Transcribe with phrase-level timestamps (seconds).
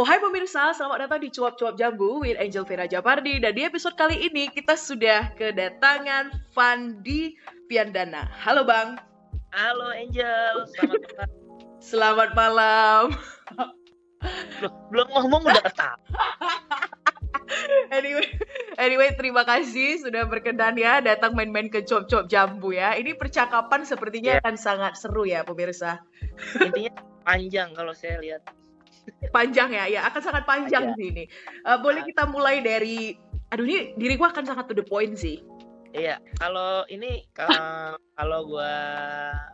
[0.00, 3.36] Oh hai pemirsa, selamat datang di Cuap-Cuap Jambu with Angel Vera Japardi.
[3.36, 7.36] Dan di episode kali ini kita sudah kedatangan Fandi
[7.68, 8.24] Piandana.
[8.32, 8.96] Halo Bang.
[9.52, 11.28] Halo Angel, selamat malam.
[11.84, 13.04] Selamat malam.
[14.64, 16.00] Loh, belum ngomong udah ketawa.
[17.90, 18.30] Anyway,
[18.78, 22.94] anyway terima kasih sudah berkenan ya datang main-main ke Cuap-Cuap Jambu ya.
[22.94, 24.40] Ini percakapan sepertinya Ya.
[24.40, 25.98] akan sangat seru ya pemirsa.
[26.62, 26.94] Intinya
[27.26, 28.46] panjang kalau saya lihat
[29.28, 30.96] Panjang ya, ya akan sangat panjang Panjang.
[30.96, 31.24] sih ini
[31.62, 32.06] Eh, Boleh Ah.
[32.06, 33.14] kita mulai dari
[33.50, 35.42] Aduh ini diriku akan sangat to the point sih
[35.90, 38.70] Iya, kalau ini kalau kalau gua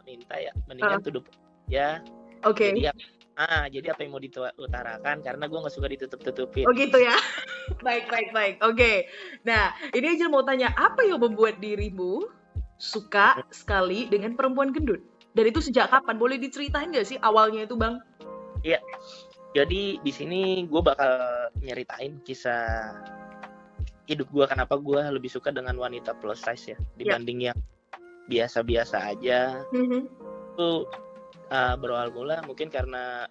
[0.05, 1.01] minta ya mendingan Ah.
[1.01, 1.25] tuh
[1.65, 2.05] ya.
[2.45, 6.65] Oke Jadi apa- ah, jadi apa yang mau diutarakan karena gua nggak suka ditutup-tutupin.
[6.65, 7.17] Oh gitu ya.
[7.83, 8.55] baik, baik, baik.
[8.61, 9.09] Oke.
[9.43, 12.29] Nah, ini aja mau tanya apa yang membuat dirimu
[12.77, 15.01] suka sekali dengan perempuan gendut?
[15.33, 16.21] Dan itu sejak kapan?
[16.21, 17.97] Boleh diceritain nggak sih awalnya itu, Bang?
[19.57, 21.13] Jadi di sini gua bakal
[21.65, 22.93] nyeritain kisah
[24.05, 27.59] hidup gua kenapa gua lebih suka dengan wanita plus size ya dibanding yang
[28.29, 29.65] biasa-biasa aja.
[30.57, 30.89] itu
[31.53, 33.29] uh, berawal mula mungkin karena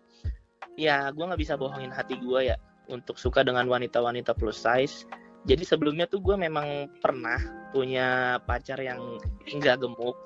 [0.75, 2.57] ya gue nggak bisa bohongin hati gue ya
[2.91, 5.07] untuk suka dengan wanita-wanita plus size.
[5.45, 7.37] Jadi sebelumnya tuh gue memang pernah
[7.69, 10.17] punya pacar yang nggak gemuk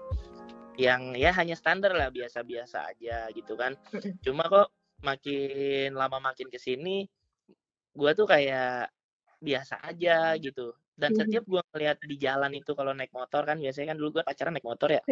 [0.80, 3.76] yang ya hanya standar lah biasa-biasa aja gitu kan.
[4.24, 4.72] Cuma kok
[5.06, 7.08] makin lama makin ke sini
[7.96, 8.92] gue tuh kayak
[9.40, 11.20] biasa aja gitu dan Mhm.
[11.24, 14.54] setiap gue ngeliat di jalan itu kalau naik motor kan biasanya kan dulu gue pacaran
[14.56, 15.04] naik motor ya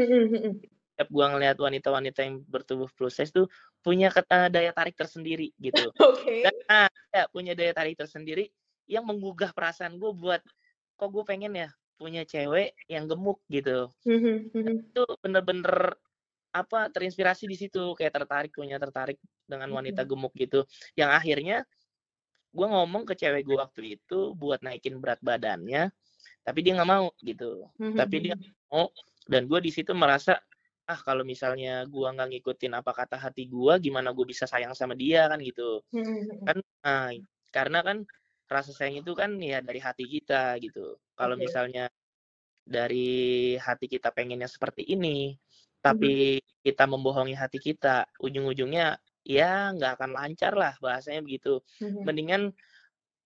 [0.97, 3.45] setiap gua ngelihat wanita-wanita yang bertubuh plus size tuh
[3.85, 5.93] punya kata daya tarik tersendiri gitu.
[6.01, 6.41] Oke.
[6.41, 8.49] Dan ah, ya, punya daya tarik tersendiri
[8.89, 10.41] yang menggugah perasaan gue buat
[10.97, 11.69] kok gue pengen ya
[12.01, 13.93] punya cewek yang gemuk gitu.
[14.89, 16.01] Itu bener-bener
[16.63, 20.65] apa terinspirasi di situ kayak tertarik punya tertarik dengan wanita gemuk gitu.
[20.97, 21.57] Yang akhirnya
[22.51, 25.93] gua ngomong ke cewek gue waktu itu buat naikin berat badannya,
[26.41, 27.69] tapi dia nggak mau gitu.
[27.93, 28.35] Tapi dia
[28.71, 28.89] mau
[29.27, 30.39] dan gue di situ merasa
[30.87, 34.95] ah kalau misalnya gua nggak ngikutin apa kata hati gua gimana gue bisa sayang sama
[34.97, 35.27] dia?
[35.29, 35.83] Kan gitu.
[36.47, 36.57] Kan
[36.87, 37.11] ah,
[37.51, 37.97] karena kan
[38.47, 40.95] rasa sayang itu kan ya dari hati kita gitu.
[41.19, 41.91] Kalau misalnya
[42.67, 45.31] dari hati kita pengennya seperti ini
[45.93, 52.51] tapi kita membohongi hati kita ujung-ujungnya ya nggak akan lancar lah bahasanya begitu mendingan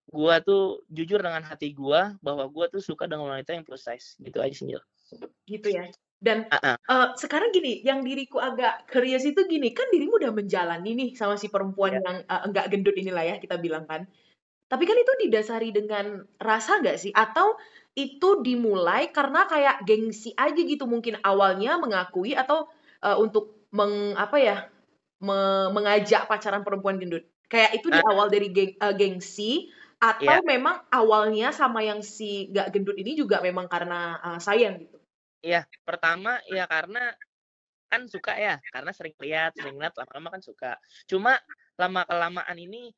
[0.09, 4.17] gua tuh jujur dengan hati gua bahwa gua tuh suka dengan wanita yang plus size
[4.19, 4.75] gitu aja sih
[5.47, 5.87] gitu ya.
[6.21, 6.77] Dan ah.
[6.77, 11.33] eh, sekarang gini, yang diriku agak curious itu gini, kan dirimu udah menjalani nih sama
[11.33, 12.01] si perempuan Ya.
[12.05, 14.05] yang eh, enggak gendut inilah ya kita bilang kan.
[14.69, 17.11] Tapi kan itu didasari dengan rasa nggak sih?
[17.11, 17.57] Atau
[17.95, 22.67] itu dimulai karena kayak gengsi aja gitu mungkin awalnya mengakui atau
[23.03, 24.57] eh, untuk meng apa ya
[25.21, 27.23] me- mengajak pacaran perempuan gendut.
[27.51, 28.07] Kayak itu di Ah.
[28.15, 29.67] awal dari geng- eh, gengsi
[30.01, 34.97] atau memang awalnya sama yang si nggak gendut ini juga memang karena eh, sayang gitu.
[35.41, 37.17] Iya, pertama ya karena
[37.91, 40.71] kan suka ya, karena sering lihat, sering lihat lama-lama kan suka.
[41.09, 41.35] Cuma
[41.75, 42.93] lama kelamaan ini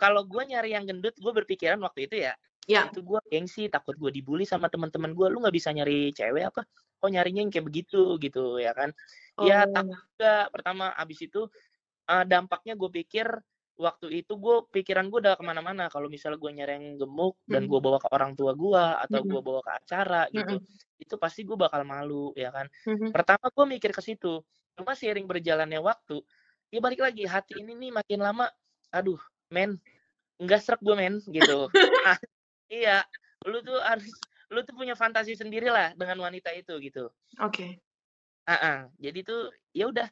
[0.00, 2.34] kalau gue nyari yang gendut, gue berpikiran waktu itu ya,
[2.66, 2.88] Ya.
[2.88, 5.26] itu gue gengsi, takut gue dibully sama teman-teman gue.
[5.32, 6.62] Lu nggak bisa nyari cewek apa?
[7.00, 8.90] Kok nyarinya yang kayak begitu gitu ya kan?
[9.40, 9.72] Ya Oh.
[9.74, 10.34] takut juga.
[10.54, 11.46] Pertama abis itu
[12.10, 13.26] eh, dampaknya gue pikir
[13.80, 15.88] waktu itu gue pikiran gue udah ke mana-mana.
[15.90, 17.70] Kalau misalnya gue nyari yang gemuk dan Mhm.
[17.72, 19.30] gue bawa ke orang tua gue atau Mhm.
[19.30, 20.60] gue bawa ke acara gitu,
[21.00, 22.68] itu pasti gue bakal malu ya kan?
[23.12, 24.40] Pertama gue mikir ke situ.
[24.78, 26.22] Cuma seiring berjalannya waktu,
[26.74, 28.46] ya balik lagi hati ini nih makin lama,
[28.94, 29.18] aduh,
[29.50, 29.80] men,
[30.40, 31.68] nggak serak gue men gitu.
[32.04, 32.20] Ah,
[32.68, 33.00] iya,
[33.48, 34.12] lu tuh harus,
[34.52, 37.08] lu tuh punya fantasi sendiri lah dengan wanita itu gitu.
[37.40, 37.80] Oke.
[38.44, 38.78] Ah, ah.
[39.00, 40.04] jadi tuh ya udah,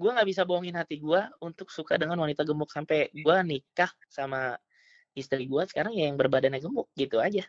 [0.00, 4.56] gue nggak bisa bohongin hati gue untuk suka dengan wanita gemuk sampai gue nikah sama
[5.12, 7.44] istri gue sekarang ya yang berbadannya gemuk gitu aja.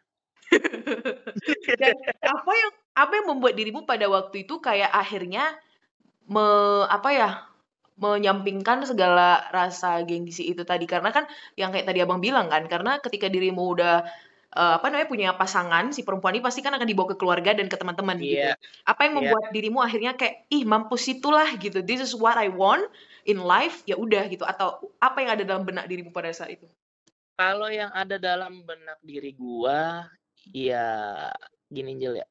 [1.79, 5.55] Dan apa yang apa yang membuat dirimu pada waktu itu kayak akhirnya
[6.27, 6.43] me
[6.91, 7.29] apa ya
[8.01, 12.97] menyampingkan segala rasa gengsi itu tadi karena kan yang kayak tadi abang bilang kan karena
[12.97, 14.01] ketika dirimu udah
[14.51, 17.69] eh, apa namanya punya pasangan si perempuan ini pasti kan akan dibawa ke keluarga dan
[17.69, 18.41] ke teman-teman gitu.
[18.41, 18.57] Iya.
[18.89, 19.19] Apa yang Iya.
[19.31, 21.85] membuat dirimu akhirnya kayak ih mampus itulah gitu.
[21.85, 22.89] This is what I want
[23.29, 26.65] in life ya udah gitu atau apa yang ada dalam benak dirimu pada saat itu?
[27.37, 30.05] Kalau yang ada dalam benak diri gua,
[30.53, 31.29] ya
[31.69, 32.27] gini Jel ya.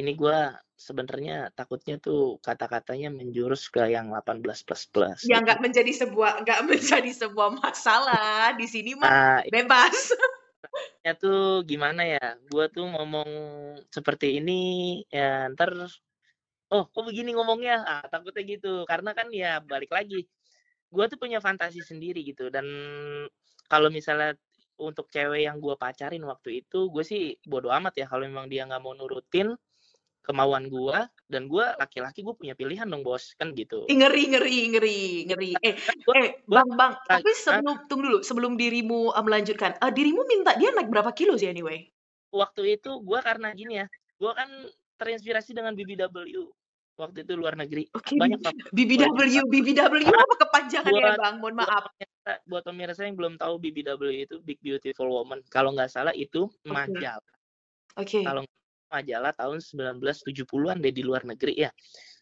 [0.00, 5.20] Ini gua sebenarnya takutnya tuh kata-katanya menjurus ke yang 18 plus plus.
[5.26, 5.44] Ya gitu.
[5.44, 10.14] nggak menjadi sebuah nggak menjadi sebuah masalah di sini mah Nah, bebas.
[11.06, 12.38] ya tuh gimana ya?
[12.46, 13.30] Gua tuh ngomong
[13.90, 15.74] seperti ini ya ntar
[16.70, 17.82] oh kok begini ngomongnya?
[17.82, 18.86] Ah, takutnya gitu.
[18.86, 20.30] Karena kan ya balik lagi
[20.88, 22.64] gue tuh punya fantasi sendiri gitu dan
[23.68, 24.32] kalau misalnya
[24.80, 28.64] untuk cewek yang gue pacarin waktu itu gue sih bodo amat ya kalau memang dia
[28.64, 29.52] nggak mau nurutin
[30.28, 30.98] kemauan gue
[31.32, 35.00] dan gue laki-laki gue punya pilihan dong bos kan gitu ngeri ngeri ngeri
[35.32, 39.88] ngeri eh gua, eh bang bang tapi sebelum tunggu dulu sebelum dirimu uh, melanjutkan uh,
[39.88, 41.88] dirimu minta dia naik berapa kilo sih anyway
[42.28, 43.86] waktu itu gue karena gini ya
[44.20, 44.48] gue kan
[45.00, 46.04] terinspirasi dengan BBW
[46.98, 47.86] waktu itu luar negeri.
[47.94, 48.18] Okay.
[48.18, 48.42] Banyak
[48.74, 51.38] BBW, BBW apa kepanjangan ya Bang?
[51.38, 51.86] Mohon maaf.
[52.44, 55.40] Buat pemirsa yang belum tahu BBW itu Big Beautiful Woman.
[55.48, 57.22] Kalau nggak salah itu majalah.
[57.96, 58.20] Oke.
[58.20, 58.22] Okay.
[58.26, 58.42] Kalau
[58.88, 61.70] majalah tahun 1970-an deh di luar negeri ya.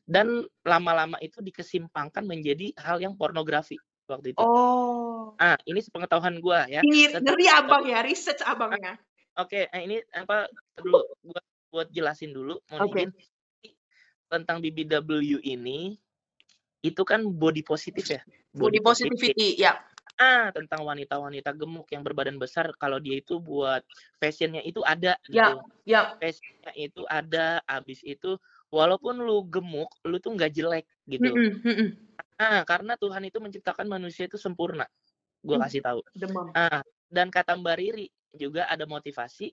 [0.07, 3.75] Dan lama-lama itu dikesimpangkan menjadi hal yang pornografi
[4.07, 4.39] waktu itu.
[4.39, 5.35] Oh.
[5.43, 6.81] Ah, ini sepengetahuan gue ya.
[7.19, 8.99] Ngeri abang ya, research abangnya.
[9.37, 10.49] Oke, okay, eh, ini apa
[10.81, 13.11] dulu buat buat jelasin dulu mau okay
[14.31, 15.95] tentang BBW ini
[16.83, 18.21] itu kan body positif ya.
[18.55, 19.75] Body, body positivity, ya.
[20.17, 23.85] Ah, tentang wanita-wanita gemuk yang berbadan besar kalau dia itu buat
[24.17, 25.55] fashionnya itu ada ya, gitu.
[25.85, 28.41] Ya, Fashionnya itu ada, habis itu
[28.73, 31.37] walaupun lu gemuk, lu tuh nggak jelek gitu.
[31.37, 31.91] Mm -mm,
[32.41, 34.89] Ah, karena Tuhan itu menciptakan manusia itu sempurna.
[35.45, 36.01] Gue mm, kasih tahu.
[36.17, 36.49] Demam.
[36.57, 36.81] Ah,
[37.13, 39.53] dan kata Mbak Riri juga ada motivasi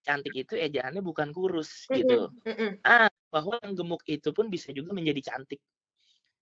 [0.00, 2.30] cantik itu ejaannya bukan kurus gitu.
[2.46, 2.70] Mm -hmm.
[2.82, 5.60] Ah, bahwa yang gemuk itu pun bisa juga menjadi cantik.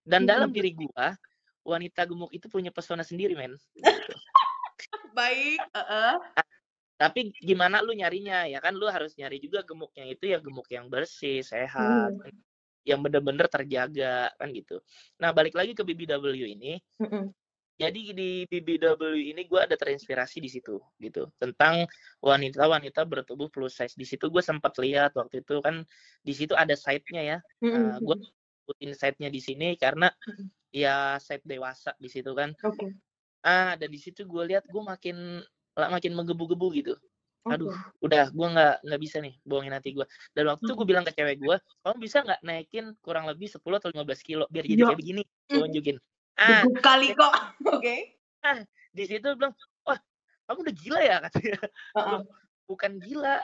[0.05, 0.33] Dan mm -hmm.
[0.33, 1.13] dalam diri gua,
[1.69, 3.55] wanita gemuk itu punya pesona sendiri, men.
[3.77, 3.85] Gitu.
[5.19, 6.15] Baik, uh -uh.
[6.99, 10.91] tapi gimana lu nyarinya ya kan lu harus nyari juga gemuknya itu ya gemuk yang
[10.91, 12.35] bersih, sehat, mm.
[12.89, 14.83] yang bener-bener terjaga kan gitu.
[15.21, 16.81] Nah, balik lagi ke BBW ini.
[16.99, 17.25] Mm -hmm
[17.79, 21.87] jadi di BBW ini gue ada terinspirasi di situ gitu tentang
[22.19, 25.87] wanita-wanita bertubuh plus size di situ gue sempat lihat waktu itu kan
[26.27, 27.87] di situ ada site-nya ya mm -hmm.
[27.95, 28.17] uh, gue
[28.67, 30.11] sebutin site-nya di sini karena
[30.75, 32.53] ya site dewasa di situ kan.
[32.59, 32.93] Okay.
[33.47, 35.41] ah dan di situ gue lihat gue makin
[35.79, 36.95] makin menggebu-gebu gitu.
[37.49, 38.05] Aduh okay.
[38.05, 40.05] udah gue nggak nggak bisa nih bohongin hati gue
[40.37, 43.63] dan waktu itu gue bilang ke cewek gue kamu bisa nggak naikin kurang lebih 10
[43.63, 44.87] atau 15 kilo biar jadi ya.
[44.93, 45.23] kayak begini?
[45.49, 45.97] Gue tunjukin
[46.37, 47.81] ah, kali kok oke.
[47.81, 48.19] okay.
[48.45, 48.61] ah
[48.93, 49.55] di situ bilang
[49.87, 49.99] wah
[50.49, 51.17] kamu udah gila ya?
[51.29, 51.61] Katanya.
[51.93, 52.21] Uh-uh.
[52.65, 53.39] bukan gila.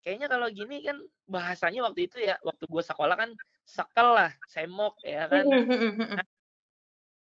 [0.00, 0.96] Kayaknya kalau gini kan
[1.28, 3.30] bahasanya waktu itu ya waktu gue sekolah kan
[3.64, 5.44] sekel lah semok ya kan.
[5.44, 6.26] Nah,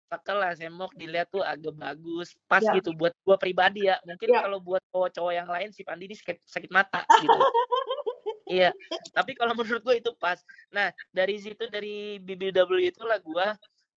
[0.05, 2.77] sekel lah semok dilihat tuh agak bagus pas yeah.
[2.77, 4.41] gitu buat gue pribadi ya mungkin yeah.
[4.45, 7.39] kalau buat cowok-cowok yang lain si Pandi ini sakit, sakit mata gitu
[8.45, 8.69] iya
[9.11, 10.37] tapi kalau menurut gue itu pas
[10.69, 13.47] nah dari situ dari BBW itulah gue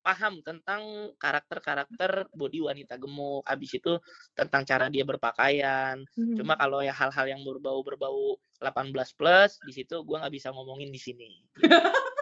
[0.08, 3.44] paham tentang karakter-karakter body wanita gemuk.
[3.44, 4.00] Habis itu
[4.32, 6.00] tentang cara dia berpakaian.
[6.16, 6.36] Hmm.
[6.38, 10.96] Cuma kalau ya hal-hal yang berbau-berbau 18 plus di situ gue nggak bisa ngomongin di
[10.96, 11.30] sini.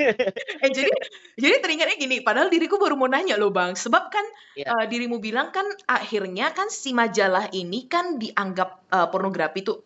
[0.64, 0.90] eh jadi
[1.36, 4.26] jadi teringatnya gini padahal diriku baru mau nanya loh bang sebab kan
[4.56, 4.70] yeah.
[4.70, 4.74] Iya.
[4.74, 9.84] uh, dirimu bilang kan akhirnya kan si majalah ini kan dianggap uh, pornografi tuh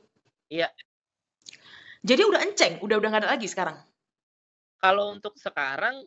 [0.50, 0.70] iya yeah.
[2.06, 3.76] jadi udah enceng udah udah nggak ada lagi sekarang
[4.84, 6.04] kalau untuk sekarang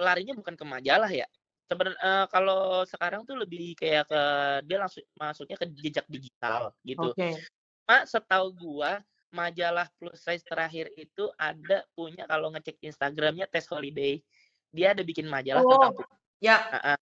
[0.00, 1.28] larinya bukan ke majalah ya.
[1.64, 4.22] Sebenarnya uh, kalau sekarang tuh lebih kayak ke
[4.68, 7.12] dia langsung masuknya ke jejak digital gitu.
[7.12, 7.40] Okay.
[7.84, 9.00] Mak setahu gua
[9.34, 14.22] majalah plus size terakhir itu ada punya kalau ngecek Instagramnya Test Holiday.
[14.70, 16.06] Dia ada bikin majalah oh, tentang
[16.38, 16.56] ya.
[16.70, 16.98] Uh -uh.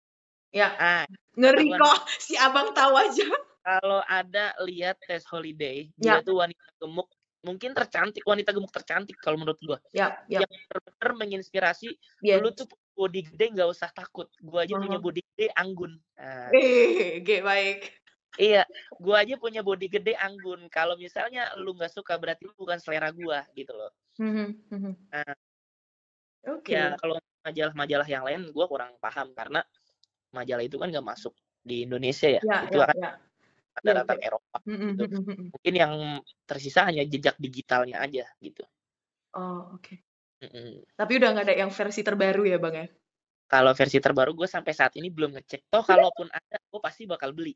[0.51, 0.67] Ya.
[0.79, 1.05] Ah,
[1.35, 3.27] ngeri kok si Abang tahu aja.
[3.61, 6.19] Kalau ada lihat Test Holiday, ya.
[6.19, 7.07] dia tuh wanita gemuk
[7.41, 10.45] mungkin tercantik wanita gemuk tercantik kalau menurut gua ya, ya.
[10.45, 11.89] yang benar-benar menginspirasi
[12.21, 12.37] ya.
[12.37, 14.85] lu tuh body gede nggak usah takut gua aja uh -huh.
[14.85, 16.53] punya body gede anggun nah.
[16.53, 18.00] eh baik
[18.39, 18.63] iya
[18.99, 23.43] gua aja punya body gede anggun kalau misalnya lu nggak suka berarti bukan selera gua
[23.55, 24.51] gitu loh -huh.
[25.11, 25.33] nah,
[26.47, 26.79] oke okay.
[26.79, 29.65] ya kalau majalah-majalah yang lain gua kurang paham karena
[30.31, 33.11] majalah itu kan nggak masuk di Indonesia ya, ya itu ya, kan ya
[33.79, 35.03] daratan ya, Eropa gitu.
[35.55, 35.93] Mungkin yang
[36.43, 38.67] tersisa hanya jejak digitalnya aja gitu.
[39.31, 39.95] Oh, oke.
[40.43, 40.83] Okay.
[40.97, 42.87] Tapi udah nggak ada yang versi terbaru ya, Bang ya?
[43.51, 45.67] Kalau versi terbaru gue sampai saat ini belum ngecek.
[45.67, 47.51] Toh kalaupun ada, gue pasti bakal beli.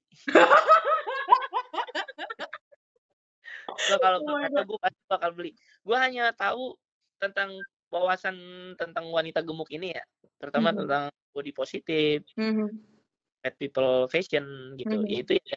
[3.87, 5.55] so, kalau oh ada, gue pasti bakal beli.
[5.87, 6.75] Gue hanya tahu
[7.15, 7.55] tentang
[7.87, 8.35] wawasan
[8.75, 10.03] tentang wanita gemuk ini ya,
[10.35, 10.79] terutama mm -hmm.
[10.83, 12.67] tentang body positif, mm -hmm.
[13.39, 14.99] fat people fashion gitu.
[14.99, 15.21] Mm -hmm.
[15.23, 15.55] Itu ya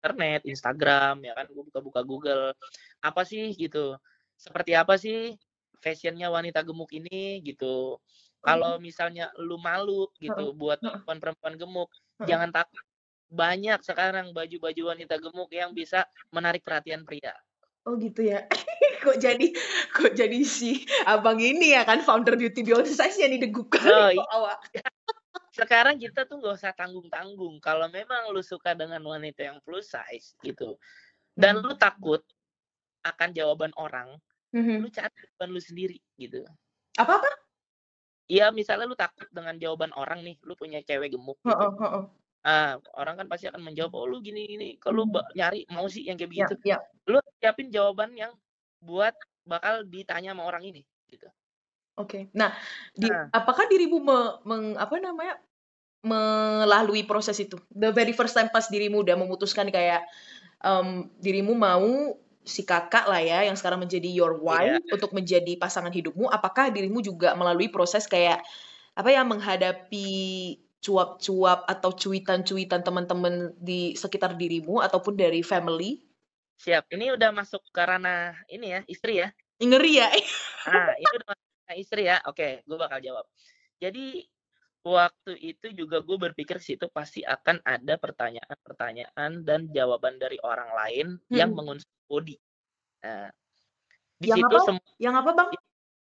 [0.00, 2.56] internet, Instagram, ya kan, gue buka-buka Google,
[3.04, 4.00] apa sih gitu,
[4.40, 5.36] seperti apa sih
[5.84, 8.00] fashionnya wanita gemuk ini gitu.
[8.44, 11.90] Kalau misalnya lu malu gitu buat perempuan-perempuan gemuk,
[12.28, 12.84] jangan takut.
[13.32, 17.32] Banyak sekarang baju-baju wanita gemuk yang bisa menarik perhatian pria.
[17.88, 18.44] Oh gitu ya.
[19.04, 19.52] kok jadi
[19.92, 24.80] kok jadi si abang ini ya kan founder beauty beyond size yang didegukan oh, iya.
[25.54, 27.62] sekarang kita tuh nggak usah tanggung-tanggung.
[27.62, 30.74] Kalau memang lu suka dengan wanita yang plus size gitu,
[31.38, 31.70] dan hmm.
[31.70, 32.20] lu takut
[33.06, 34.18] akan jawaban orang,
[34.50, 34.82] hmm.
[34.82, 36.42] lu cari jawaban lu sendiri gitu.
[36.98, 37.22] Apa
[38.30, 41.68] Iya, misalnya lu takut dengan jawaban orang nih, lu punya cewek gemuk gitu.
[41.68, 42.04] Oh, oh, oh.
[42.44, 44.68] Ah, orang kan pasti akan menjawab, oh lu gini gini.
[44.80, 46.78] Kalau lu nyari mau sih yang kayak ya, begitu, ya, ya.
[47.08, 48.32] lu siapin jawaban yang
[48.84, 51.28] buat bakal ditanya sama orang ini gitu.
[51.96, 52.28] Oke.
[52.34, 52.52] Nah,
[52.96, 53.30] di Nah.
[53.30, 55.38] apakah dirimu me meng apa namanya,
[56.04, 57.56] melalui proses itu?
[57.72, 60.04] The very first time pas dirimu udah memutuskan kayak,
[60.64, 64.94] um, dirimu mau si Kakak lah ya, yang sekarang menjadi your wife yeah.
[64.94, 68.44] untuk menjadi pasangan hidupmu, apakah dirimu juga melalui proses kayak,
[68.94, 70.08] apa ya, menghadapi
[70.84, 76.04] cuap-cuap atau cuitan-cuitan teman-teman di sekitar dirimu ataupun dari family?
[76.60, 79.32] Siap, ini udah masuk ke ranah ini ya, istri ya?
[79.58, 80.08] Ngeri ya?
[80.68, 83.24] Ah, ini udah masuk Nah, istri ya, oke, gue bakal jawab.
[83.80, 84.20] Jadi
[84.84, 91.06] waktu itu juga gue berpikir situ pasti akan ada pertanyaan-pertanyaan dan jawaban dari orang lain
[91.16, 91.34] hmm.
[91.34, 92.36] yang mengunsur body.
[93.00, 93.32] Nah,
[94.20, 94.72] di yang situ apa?
[95.00, 95.48] yang apa bang?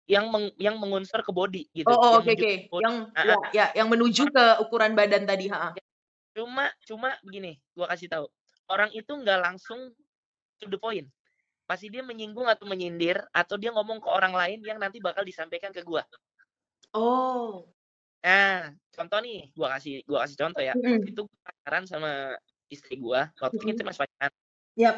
[0.10, 1.88] Yang meng, yang mengunsur ke body gitu.
[1.88, 2.26] Oh, oke oh, oke.
[2.26, 2.36] Okay,
[2.68, 2.82] okay.
[2.82, 5.72] Yang nah, ya, ya yang menuju ke ukuran badan tadi, ha.
[6.34, 8.26] Cuma cuma begini, gue kasih tahu.
[8.66, 9.94] Orang itu nggak langsung
[10.58, 11.06] to the point
[11.72, 15.72] pasti dia menyinggung atau menyindir atau dia ngomong ke orang lain yang nanti bakal disampaikan
[15.72, 16.04] ke gua.
[16.92, 17.64] Oh.
[18.22, 20.74] Nah, contoh nih, gua kasih gua kasih contoh ya.
[20.78, 21.10] Mm -hmm.
[21.10, 22.38] Itu pacaran sama
[22.70, 23.70] istri gua, waktu mm -hmm.
[23.74, 24.34] kita masih pacaran.
[24.78, 24.96] Yap.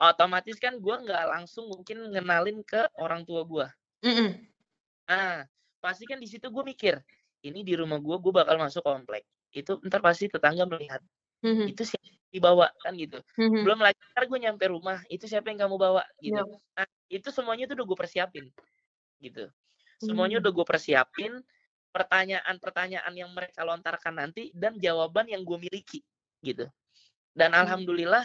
[0.00, 3.66] Otomatis kan gua nggak langsung mungkin ngenalin ke orang tua gua.
[4.00, 4.28] Mm -hmm.
[5.12, 5.44] Nah,
[5.84, 6.98] pasti kan di situ gua mikir,
[7.44, 9.28] ini di rumah gua gua bakal masuk komplek.
[9.52, 11.04] Itu ntar pasti tetangga melihat.
[11.44, 11.66] Mm -hmm.
[11.72, 13.22] Itu siapa dibawa kan gitu.
[13.38, 13.62] Mm-hmm.
[13.62, 16.42] Belum lagi ntar gue nyampe rumah, itu siapa yang kamu bawa gitu.
[16.42, 16.74] Yeah.
[16.74, 18.44] Nah, itu semuanya tuh udah gue persiapin
[19.22, 19.46] gitu.
[20.02, 21.32] Semuanya udah gue persiapin
[21.94, 26.02] pertanyaan-pertanyaan yang mereka lontarkan nanti dan jawaban yang gue miliki
[26.42, 26.66] gitu.
[27.30, 27.62] Dan mm-hmm.
[27.62, 28.24] alhamdulillah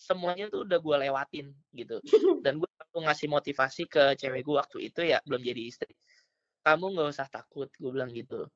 [0.00, 1.46] semuanya tuh udah gue lewatin
[1.76, 2.00] gitu.
[2.44, 5.92] Dan gue ngasih motivasi ke cewek gue waktu itu ya belum jadi istri.
[6.64, 8.48] Kamu nggak usah takut, gue bilang gitu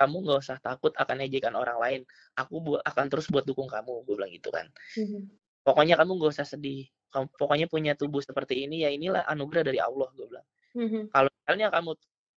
[0.00, 2.00] kamu nggak usah takut akan ejekan orang lain
[2.32, 4.64] aku bu akan terus buat dukung kamu gue bilang gitu kan
[4.96, 5.28] mm-hmm.
[5.60, 9.76] pokoknya kamu nggak usah sedih kamu pokoknya punya tubuh seperti ini ya inilah anugerah dari
[9.76, 11.02] Allah gue bilang mm-hmm.
[11.12, 11.90] kalau misalnya kamu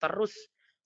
[0.04, 0.34] terus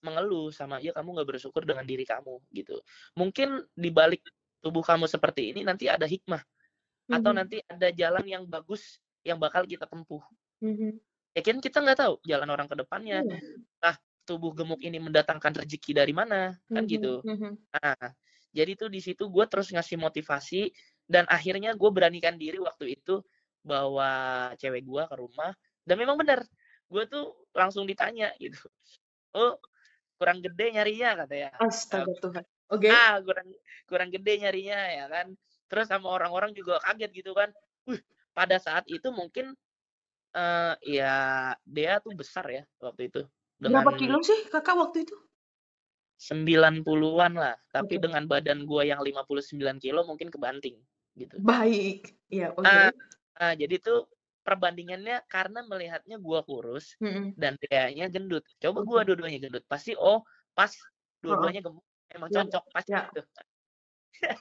[0.08, 2.80] mengeluh sama ya kamu nggak bersyukur dengan diri kamu gitu
[3.20, 4.24] mungkin di balik
[4.64, 7.16] tubuh kamu seperti ini nanti ada hikmah mm-hmm.
[7.20, 10.24] atau nanti ada jalan yang bagus yang bakal kita tempuh
[10.64, 10.92] mm-hmm.
[11.36, 13.84] ya kan kita nggak tahu jalan orang ke depannya mm-hmm.
[13.84, 16.88] nah tubuh gemuk ini mendatangkan rezeki dari mana kan mm-hmm.
[16.88, 17.54] gitu mm-hmm.
[17.76, 18.12] nah
[18.56, 20.72] jadi tuh di situ gue terus ngasih motivasi
[21.08, 23.24] dan akhirnya gue beranikan diri waktu itu
[23.64, 25.52] bawa cewek gue ke rumah
[25.84, 26.44] dan memang benar
[26.88, 28.68] gue tuh langsung ditanya gitu
[29.36, 29.60] oh
[30.18, 32.44] kurang gede nyarinya katanya astaga Tuhan
[32.74, 32.92] oke okay.
[32.92, 33.48] ah kurang
[33.88, 35.28] kurang gede nyarinya ya kan
[35.72, 37.50] terus sama orang-orang juga kaget gitu kan
[37.88, 38.02] Wih,
[38.36, 39.56] pada saat itu mungkin
[40.36, 41.16] uh, ya
[41.64, 43.22] dia tuh besar ya waktu itu
[43.58, 45.18] dengan Berapa kilo sih Kakak waktu itu?
[46.18, 48.10] 90-an lah, tapi okay.
[48.10, 50.82] dengan badan gua yang 59 kilo mungkin kebanting
[51.14, 51.38] gitu.
[51.42, 52.18] Baik.
[52.34, 52.66] Iya, oke.
[52.66, 52.90] Okay.
[53.38, 54.10] Nah, jadi tuh
[54.48, 57.26] perbandingannya karena melihatnya gua kurus mm -hmm.
[57.36, 58.48] dan dianya gendut.
[58.64, 60.24] Coba gua dua-duanya gendut, pasti oh
[60.56, 60.72] pas
[61.20, 63.04] dua-duanya gemuk emang iya, cocok pasti ya.
[63.12, 63.22] gitu.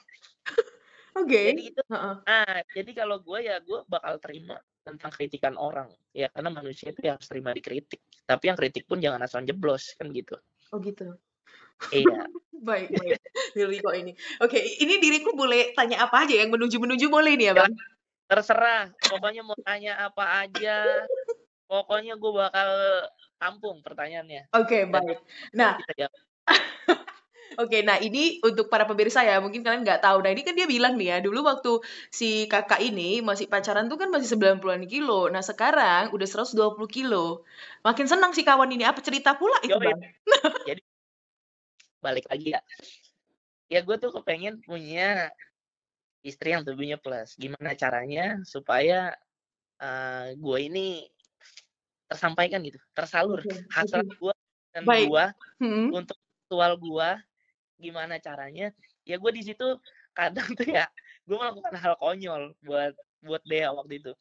[1.19, 1.27] Oke.
[1.27, 1.45] Okay.
[1.51, 1.81] Jadi itu.
[1.91, 2.15] Uh -uh.
[2.23, 4.55] Nah, jadi kalau gua ya gua bakal terima
[4.87, 9.03] tentang kritikan orang ya karena manusia itu ya harus terima dikritik tapi yang kritik pun
[9.03, 10.39] jangan asal jeblos kan gitu
[10.71, 11.11] oh gitu
[11.91, 12.23] iya
[12.67, 13.19] baik baik
[13.51, 17.51] Billy kok ini oke ini diriku boleh tanya apa aja yang menuju menuju boleh nih
[17.51, 17.73] ya bang
[18.27, 20.83] terserah pokoknya mau tanya apa aja
[21.67, 22.69] pokoknya gue bakal
[23.39, 25.19] tampung pertanyaannya oke okay, baik
[25.55, 25.79] nah
[27.57, 30.21] Oke, nah ini untuk para pemirsa ya, mungkin kalian nggak tahu.
[30.21, 31.81] Nah ini kan dia bilang nih ya, dulu waktu
[32.13, 35.25] si kakak ini masih pacaran tuh kan masih 90-an kilo.
[35.33, 37.47] Nah sekarang udah 120 kilo.
[37.81, 38.85] Makin senang si kawan ini.
[38.85, 39.97] Apa cerita pula itu, Bang?
[40.69, 40.81] Jadi,
[41.97, 42.61] balik lagi ya.
[43.73, 45.33] Ya gue tuh kepengen punya
[46.25, 47.37] istri yang tubuhnya plus.
[47.37, 49.13] Gimana caranya supaya
[49.81, 50.87] uh, eh, gue ini
[52.07, 53.67] tersampaikan gitu, tersalur okay.
[53.75, 54.33] hasrat gue
[54.71, 55.25] dan gue
[55.59, 55.91] hmm.
[55.91, 57.09] untuk seksual gue
[57.77, 58.71] gimana caranya?
[59.03, 59.77] Ya gue di situ
[60.15, 60.87] kadang tuh ya
[61.27, 64.11] gue melakukan hal konyol buat buat dia waktu itu.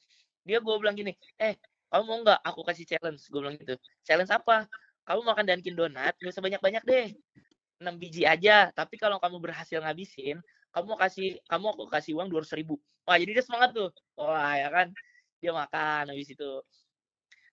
[0.42, 1.54] Dia gue bilang gini eh
[1.94, 3.22] kamu mau nggak aku kasih challenge?
[3.30, 3.78] Gue bilang gitu.
[4.02, 4.66] Challenge apa?
[5.06, 7.14] Kamu makan Dunkin Donat gak usah banyak banyak deh.
[7.76, 10.40] 6 biji aja tapi kalau kamu berhasil ngabisin
[10.76, 12.76] kamu kasih kamu aku kasih uang dua ribu.
[13.08, 13.88] Wah jadi dia semangat tuh.
[14.20, 14.92] Wah ya kan?
[15.40, 16.52] Dia makan habis itu.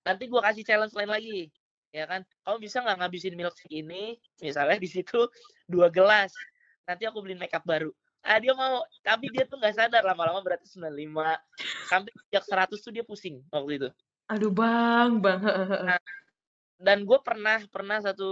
[0.03, 1.47] Nanti gue kasih challenge lain lagi
[1.95, 2.27] ya kan?
[2.43, 5.23] Kamu bisa nggak ngabisin milkshake ini misalnya di situ
[5.71, 6.35] dua gelas.
[6.83, 7.95] Nanti aku beliin makeup baru.
[8.27, 11.39] Ah dia mau tapi dia tuh nggak sadar lama-lama berarti 95
[11.87, 13.89] sampai sejak 100 tuh dia pusing waktu itu.
[14.27, 15.39] Aduh bang bang.
[15.87, 15.99] Nah,
[16.79, 18.31] dan gue pernah pernah satu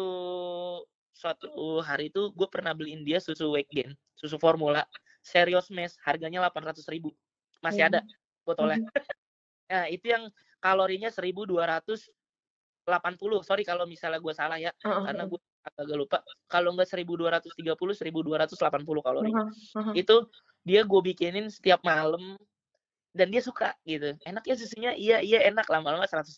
[1.12, 4.86] suatu hari itu gue pernah beliin dia susu weight gain susu formula.
[5.22, 7.14] Serius mes harganya 800 ribu.
[7.62, 8.02] Masih ada
[8.42, 8.82] botolnya.
[9.70, 10.30] Nah itu yang
[10.62, 12.10] kalorinya 1200
[12.82, 15.40] 80 sorry kalau misalnya gue salah ya uh, karena gue
[15.78, 16.18] agak lupa.
[16.50, 19.30] Kalau nggak 1230 1280 kalori.
[19.30, 20.26] Uh, uh, itu
[20.66, 22.38] dia gue bikinin setiap malam
[23.14, 24.18] dan dia suka gitu.
[24.26, 24.92] Enak ya susunya?
[24.98, 26.34] Iya iya enak lama-lama 115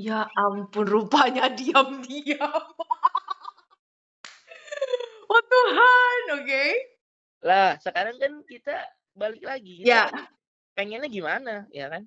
[0.00, 2.40] ya ampun rupanya diam-diam.
[2.40, 2.98] oh
[5.62, 6.70] Tuhan oke okay.
[7.46, 8.74] lah sekarang kan kita
[9.14, 10.10] balik lagi ya
[10.74, 12.02] pengennya gimana ya kan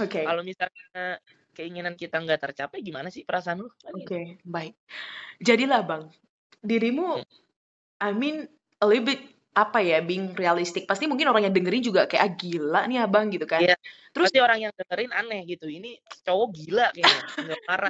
[0.00, 0.24] oke okay.
[0.24, 1.20] kalau misalnya
[1.58, 3.68] keinginan kita nggak tercapai gimana sih perasaan lu?
[3.82, 4.78] Kan Oke, okay, baik.
[5.42, 6.06] Jadilah bang,
[6.62, 7.26] dirimu, hmm.
[7.98, 8.46] I mean
[8.78, 9.26] a little bit
[9.58, 10.86] apa ya, being realistic.
[10.86, 13.58] Pasti mungkin orang yang dengerin juga kayak ah, gila nih abang gitu kan.
[13.58, 13.74] Iya.
[14.14, 15.66] Terus pasti orang yang dengerin aneh gitu.
[15.66, 17.22] Ini cowok gila kayaknya.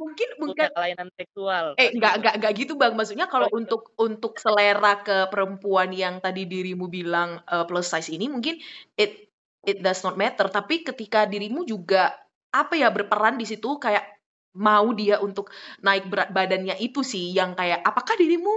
[0.00, 1.64] Mungkin bukan kelainan seksual.
[1.76, 2.96] Eh nggak nggak nggak gitu bang.
[2.96, 8.08] Maksudnya kalau oh, untuk untuk selera ke perempuan yang tadi dirimu bilang uh, plus size
[8.08, 8.56] ini mungkin
[8.96, 9.28] it
[9.68, 10.48] it does not matter.
[10.48, 12.16] Tapi ketika dirimu juga
[12.48, 14.18] apa ya berperan di situ kayak
[14.56, 15.52] mau dia untuk
[15.84, 18.50] naik berat badannya itu sih yang kayak apakah dirimu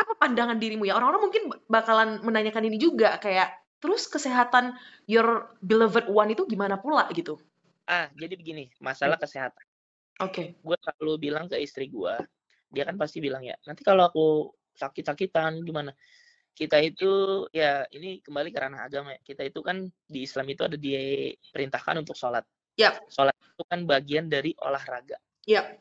[0.00, 6.08] apa pandangan dirimu ya orang-orang mungkin bakalan menanyakan ini juga kayak terus kesehatan your beloved
[6.08, 7.36] one itu gimana pula gitu
[7.88, 9.64] ah jadi begini masalah kesehatan
[10.20, 10.46] oke okay.
[10.56, 12.14] gue selalu bilang ke istri gue
[12.70, 14.26] dia kan pasti bilang ya nanti kalau aku
[14.78, 15.92] sakit-sakitan gimana
[16.56, 20.62] kita itu ya ini kembali ke ranah agama ya kita itu kan di Islam itu
[20.66, 22.44] ada diperintahkan untuk sholat
[22.80, 22.94] Yap.
[23.12, 25.20] Sholat itu kan bagian dari olahraga.
[25.44, 25.76] Yap.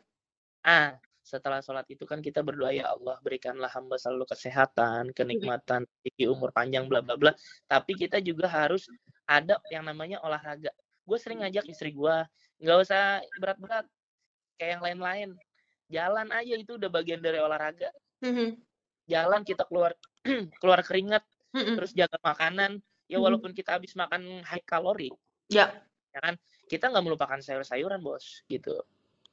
[0.68, 1.00] Ah,
[1.30, 6.50] setelah sholat itu kan kita berdoa ya Allah berikanlah hamba selalu kesehatan, kenikmatan, tinggi umur
[6.50, 7.32] panjang, bla bla bla.
[7.70, 8.90] Tapi kita juga harus
[9.30, 10.74] ada yang namanya olahraga.
[11.06, 12.16] Gue sering ngajak istri gue,
[12.66, 13.86] nggak usah berat-berat
[14.58, 15.30] kayak yang lain-lain.
[15.94, 17.94] Jalan aja itu udah bagian dari olahraga.
[18.26, 18.50] Mm-hmm.
[19.06, 19.94] Jalan kita keluar
[20.62, 21.22] keluar keringat,
[21.54, 22.82] terus jaga makanan.
[23.06, 23.22] Ya mm-hmm.
[23.22, 25.14] walaupun kita habis makan high kalori,
[25.50, 25.74] ya,
[26.14, 26.38] ya kan
[26.70, 28.78] kita nggak melupakan sayur-sayuran bos gitu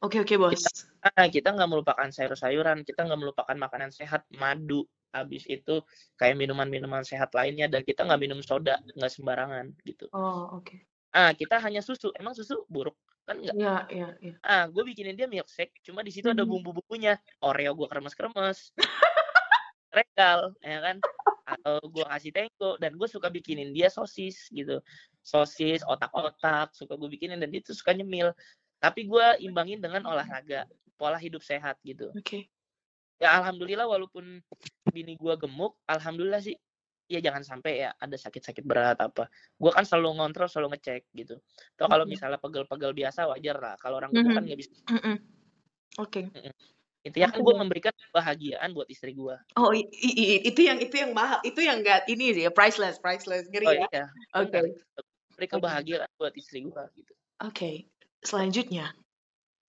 [0.05, 0.61] oke oke bos.
[0.61, 4.85] Kita, ah, kita nggak melupakan sayur-sayuran kita nggak melupakan makanan sehat madu
[5.17, 5.81] habis itu
[6.21, 10.11] kayak minuman-minuman sehat lainnya dan kita nggak minum soda nggak sembarangan gitu.
[10.13, 10.69] Oh oke.
[10.69, 10.79] Okay.
[11.17, 12.13] ah kita hanya susu.
[12.13, 12.97] Emang susu buruk?
[13.25, 14.35] Kan enggak Iya, iya, iya.
[14.45, 16.37] ah gue bikinin dia milkshake cuma di situ hmm.
[16.37, 17.17] ada bumbu-bumbunya.
[17.41, 18.77] Oreo gue kremes-kremes.
[19.97, 20.97] Regal ya kan?
[21.47, 24.85] Atau gue kasih tengko dan gue suka bikinin dia sosis gitu.
[25.25, 28.31] Sosis otak-otak suka gue bikinin dan dia tuh suka nyemil
[28.79, 32.43] tapi gue imbangin dengan olahraga pola hidup sehat gitu oke okay.
[33.21, 34.41] ya alhamdulillah walaupun
[34.93, 36.57] bini gue gemuk alhamdulillah sih
[37.07, 41.39] ya jangan sampai ya ada sakit-sakit berat apa gue kan selalu ngontrol selalu ngecek gitu
[41.79, 44.37] atau kalau misalnya pegel-pegel biasa wajar lah kalau orang gemuk mm -hmm.
[44.37, 45.17] kan nggak bisa mm -hmm.
[46.03, 46.53] oke okay.
[47.07, 49.39] Intinya kan gue memberikan kebahagiaan buat istri gue.
[49.55, 53.75] Oh, itu yang itu yang mahal, itu yang enggak ini sih, priceless, priceless, ngeri oh,
[53.79, 53.87] ya.
[53.95, 54.05] Iya.
[54.35, 54.59] Oke.
[54.59, 54.65] Okay
[55.37, 56.19] beri kebahagiaan okay.
[56.19, 57.13] buat istri gue gitu.
[57.45, 57.77] Oke, okay.
[58.23, 58.93] Selanjutnya.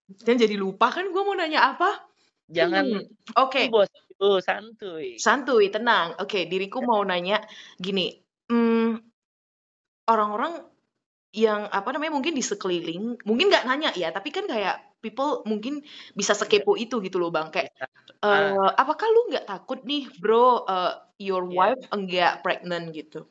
[0.07, 2.07] Dan jadi lupa kan gue mau nanya apa?
[2.47, 2.83] Jangan.
[2.83, 3.03] Hmm.
[3.43, 3.51] Oke.
[3.51, 3.65] Okay.
[3.67, 5.07] Bos, itu santuy.
[5.19, 6.15] Santuy, tenang.
[6.19, 7.43] Oke, okay, diriku mau nanya
[7.75, 8.15] gini.
[8.47, 9.03] Hmm,
[10.07, 10.63] orang-orang
[11.35, 15.83] yang apa namanya mungkin di sekeliling, mungkin nggak nanya ya, tapi kan kayak people mungkin
[16.15, 16.39] bisa iya.
[16.41, 17.69] sekepo itu gitu loh bang kayak
[18.25, 21.53] uh, apakah lu nggak takut nih bro uh, your yeah.
[21.53, 23.29] wife enggak pregnant gitu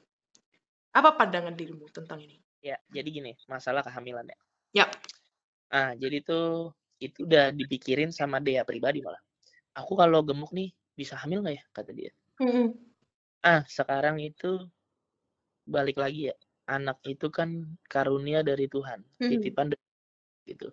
[0.97, 2.41] apa pandangan dirimu tentang ini?
[2.65, 4.39] Ya, jadi gini, masalah kehamilan ya.
[4.75, 4.87] Ya.
[5.71, 9.21] Ah, jadi tuh itu udah dipikirin sama dia pribadi malah.
[9.77, 12.13] Aku kalau gemuk nih bisa hamil nggak ya kata dia.
[12.41, 12.73] Hmm.
[13.45, 14.65] Ah, sekarang itu
[15.69, 16.37] balik lagi ya.
[16.67, 19.31] Anak itu kan karunia dari Tuhan, hmm.
[19.31, 19.71] titipan
[20.49, 20.73] gitu.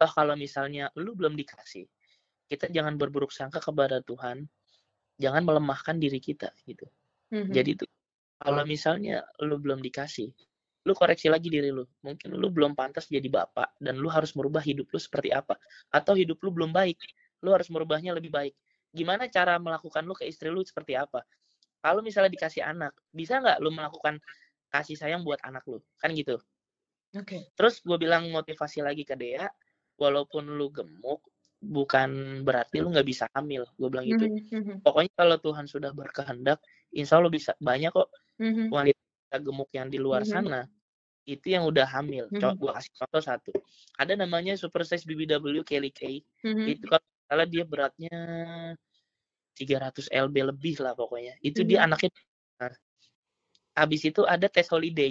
[0.00, 1.84] Oh, kalau misalnya lu belum dikasih,
[2.48, 4.48] kita jangan berburuk sangka kepada Tuhan,
[5.20, 6.88] jangan melemahkan diri kita gitu.
[7.32, 7.50] Hmm.
[7.52, 7.88] Jadi tuh
[8.40, 10.32] kalau misalnya lu belum dikasih,
[10.86, 11.82] lu koreksi lagi diri lu.
[12.06, 15.58] Mungkin lu belum pantas jadi bapak dan lu harus merubah hidup lu seperti apa.
[15.90, 16.94] Atau hidup lu belum baik,
[17.42, 18.54] lu harus merubahnya lebih baik.
[18.94, 21.26] Gimana cara melakukan lu ke istri lu seperti apa?
[21.82, 24.22] Kalau misalnya dikasih anak, bisa nggak lu melakukan
[24.70, 25.82] kasih sayang buat anak lu?
[25.98, 26.38] Kan gitu.
[27.18, 27.26] Oke.
[27.26, 27.42] Okay.
[27.58, 29.50] Terus gue bilang motivasi lagi ke Dea,
[29.98, 31.26] walaupun lu gemuk,
[31.58, 33.66] bukan berarti lu nggak bisa hamil.
[33.74, 34.30] Gue bilang gitu.
[34.30, 34.76] Mm -hmm.
[34.86, 36.62] Pokoknya kalau Tuhan sudah berkehendak,
[36.94, 38.68] insya Allah bisa banyak kok Mhm.
[38.68, 40.30] wanita gemuk yang di luar Mhm.
[40.30, 40.60] sana
[41.26, 42.30] itu yang udah hamil.
[42.30, 42.54] Mm -hmm.
[42.54, 43.52] Gue kasih contoh satu.
[43.98, 46.22] Ada namanya super size BBW Kelly Kay.
[46.46, 46.66] Mm -hmm.
[46.78, 48.16] Itu kalau salah dia beratnya
[49.58, 51.34] 300 lb lebih lah pokoknya.
[51.42, 51.68] Itu mm -hmm.
[51.68, 52.10] dia anaknya.
[52.62, 52.74] Nah,
[53.74, 55.10] habis itu ada Tess Holiday.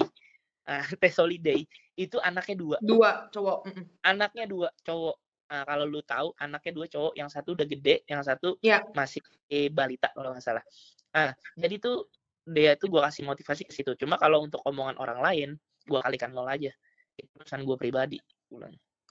[0.65, 1.67] Nah, Tess Holiday
[1.99, 2.77] itu anaknya dua.
[2.79, 3.59] Dua cowok.
[3.67, 3.85] Mm -mm.
[4.07, 5.15] Anaknya dua cowok.
[5.45, 8.81] Nah, kalau lu tahu anaknya dua cowok, yang satu udah gede, yang satu yeah.
[8.97, 10.63] masih eh, balita kalau nggak salah.
[11.13, 12.09] Nah, jadi tuh
[12.45, 13.91] dia tuh gue kasih motivasi ke situ.
[13.97, 15.49] Cuma kalau untuk omongan orang lain,
[15.85, 16.73] gue kalikan nol aja.
[17.15, 18.19] Itu urusan gue pribadi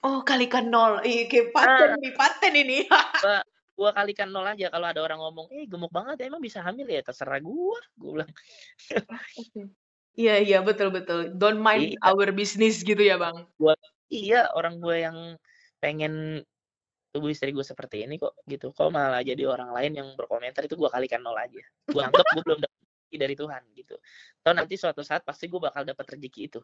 [0.05, 2.79] oh kalikan nol iya kayak paten ah, nih paten ini.
[3.75, 7.03] Gue kalikan nol aja kalau ada orang ngomong eh gemuk banget emang bisa hamil ya?
[7.03, 8.31] Terserah gue gue bilang.
[10.15, 11.35] Iya iya betul betul.
[11.35, 12.07] Don't mind iya.
[12.07, 13.35] our business gitu ya bang?
[13.59, 13.75] Gua
[14.07, 15.35] iya orang gue yang
[15.83, 16.39] pengen
[17.11, 18.71] tubuh istri gue seperti ini kok gitu.
[18.71, 21.59] Kok malah jadi orang lain yang berkomentar itu gue kalikan nol aja.
[21.91, 22.59] Gue anggap gue belum
[23.15, 23.95] dapet dari Tuhan gitu.
[24.43, 26.59] Tahu nanti suatu saat pasti gue bakal dapat rezeki itu.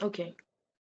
[0.00, 0.14] Oke.
[0.14, 0.30] Okay.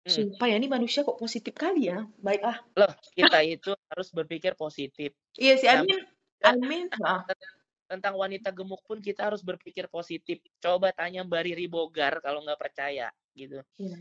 [0.01, 0.33] Hmm.
[0.33, 2.05] Sumpah ya, ini manusia kok positif kali ya.
[2.21, 2.57] Baiklah.
[2.77, 5.13] Loh, kita itu harus berpikir positif.
[5.37, 6.89] Iya sih, I mean,
[7.91, 10.41] tentang wanita gemuk pun kita harus berpikir positif.
[10.57, 13.61] Coba tanya Mbak Riri Bogar kalau nggak percaya gitu.
[13.77, 14.01] Yeah.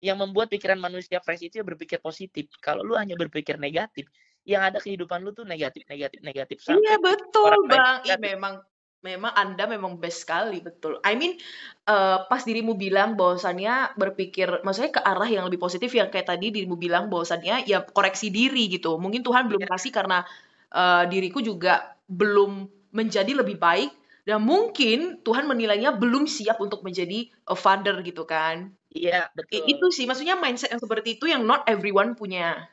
[0.00, 2.48] Yang membuat pikiran manusia fresh itu ya berpikir positif.
[2.64, 4.08] Kalau lu hanya berpikir negatif,
[4.48, 6.56] yang ada kehidupan lu tuh negatif, negatif, negatif.
[6.60, 8.00] Sampai iya betul bang.
[8.04, 8.64] Ih, memang
[9.04, 10.96] memang Anda memang best sekali, betul.
[11.04, 11.36] I mean,
[11.84, 16.48] uh, pas dirimu bilang bahwasannya berpikir, maksudnya ke arah yang lebih positif yang kayak tadi
[16.48, 18.96] dirimu bilang bahwasannya ya koreksi diri gitu.
[18.96, 19.70] Mungkin Tuhan belum iya.
[19.70, 20.24] kasih karena
[20.72, 23.92] uh, diriku juga belum menjadi lebih baik
[24.24, 28.72] dan mungkin Tuhan menilainya belum siap untuk menjadi a father gitu kan.
[28.88, 29.68] Iya, betul.
[29.68, 32.72] Itu sih, maksudnya mindset yang seperti itu yang not everyone punya.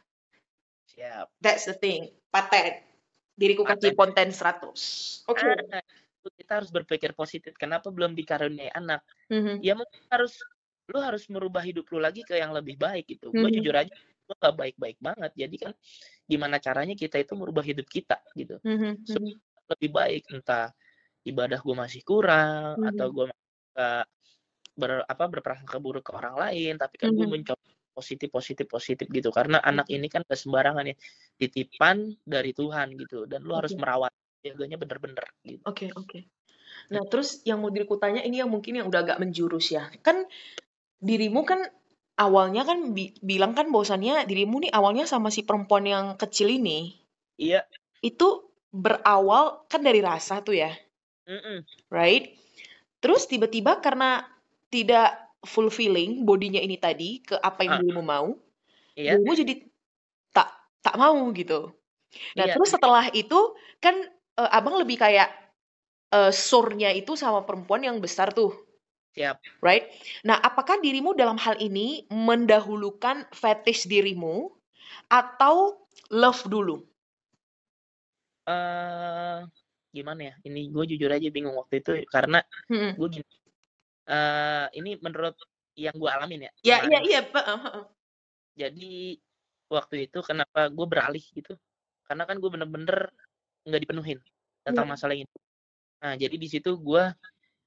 [0.96, 1.28] Siap.
[1.44, 2.08] That's the thing.
[2.32, 2.88] Paten.
[3.36, 5.28] Diriku kasih konten 100.
[5.28, 5.44] Oke.
[5.44, 5.82] Okay.
[6.30, 7.58] Kita harus berpikir positif.
[7.58, 9.02] Kenapa belum dikaruniai anak?
[9.34, 9.56] Mm-hmm.
[9.66, 10.38] Ya mungkin harus
[10.92, 13.32] lu harus merubah hidup lu lagi ke yang lebih baik gitu.
[13.32, 13.42] Mm-hmm.
[13.42, 13.94] Gue jujur aja
[14.32, 15.32] gue gak baik-baik banget.
[15.36, 15.72] Jadi kan
[16.30, 18.62] gimana caranya kita itu merubah hidup kita gitu.
[18.62, 18.94] Mm-hmm.
[19.08, 19.18] So,
[19.72, 20.70] lebih baik entah
[21.26, 22.90] ibadah gue masih kurang mm-hmm.
[22.94, 23.26] atau gue
[23.80, 24.06] uh,
[24.72, 27.20] ber apa berprasangka buruk ke orang lain, tapi kan mm-hmm.
[27.20, 30.96] gue mencoba positif positif positif gitu karena anak ini kan gak sembarangan ya
[31.36, 35.62] titipan dari Tuhan gitu dan lu harus merawat jaganya bener-bener gitu.
[35.66, 36.08] Oke, okay, oke.
[36.10, 36.22] Okay.
[36.92, 39.88] Nah, terus yang mau diriku tanya ini yang mungkin yang udah agak menjurus ya.
[40.02, 40.28] Kan
[41.00, 41.64] dirimu kan
[42.20, 46.98] awalnya kan bi bilang kan bahwasannya dirimu nih awalnya sama si perempuan yang kecil ini.
[47.38, 47.64] Iya.
[48.02, 50.74] Itu berawal kan dari rasa tuh ya.
[51.30, 51.58] Mm -mm.
[51.94, 52.36] Right?
[53.02, 54.26] Terus tiba-tiba karena
[54.72, 57.80] tidak fulfilling bodinya ini tadi ke apa yang ah.
[57.82, 58.38] dirimu mau,
[58.94, 59.18] iya.
[59.18, 59.54] dirimu jadi
[60.30, 60.50] tak
[60.86, 61.74] tak mau gitu.
[62.38, 62.54] Nah, iya.
[62.54, 63.96] terus setelah itu kan
[64.42, 65.30] uh, Abang lebih kayak,
[66.10, 68.58] uh, surnya itu sama perempuan yang besar tuh.
[69.14, 69.38] Siap.
[69.62, 69.92] Right?
[70.26, 74.50] Nah, apakah dirimu dalam hal ini mendahulukan fetish dirimu
[75.12, 75.78] atau
[76.10, 76.82] love dulu?
[78.48, 79.40] uh,
[79.92, 82.40] gimana ya, ini gue jujur aja bingung waktu itu karena
[82.72, 82.96] hmm.
[82.98, 83.36] gue gini,
[84.10, 85.36] uh, ini menurut
[85.76, 87.20] yang gue alamin ya, Iya iya iya,
[88.56, 89.16] Jadi
[89.72, 91.56] waktu itu kenapa gue beralih gitu,
[92.08, 93.12] karena kan gue bener-bener
[93.66, 94.20] nggak dipenuhin
[94.66, 94.94] tentang yeah.
[94.94, 95.34] masalah ini.
[96.02, 97.04] Nah, jadi di situ gue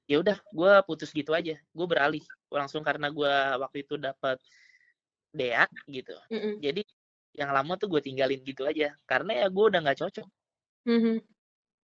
[0.05, 1.55] ya udah gue putus gitu aja.
[1.71, 4.39] Gue beralih langsung karena gue waktu itu dapat
[5.35, 6.15] DA gitu.
[6.31, 6.55] Mm -mm.
[6.63, 6.83] Jadi
[7.35, 10.29] yang lama tuh gue tinggalin gitu aja karena ya gue udah nggak cocok.
[10.87, 11.17] Mm -hmm.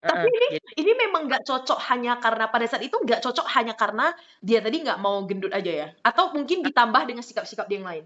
[0.01, 3.77] Tapi ini jadi, ini memang nggak cocok hanya karena pada saat itu nggak cocok hanya
[3.77, 5.89] karena dia tadi nggak mau gendut aja ya?
[6.01, 8.05] Atau mungkin ditambah dengan sikap-sikap dia yang lain?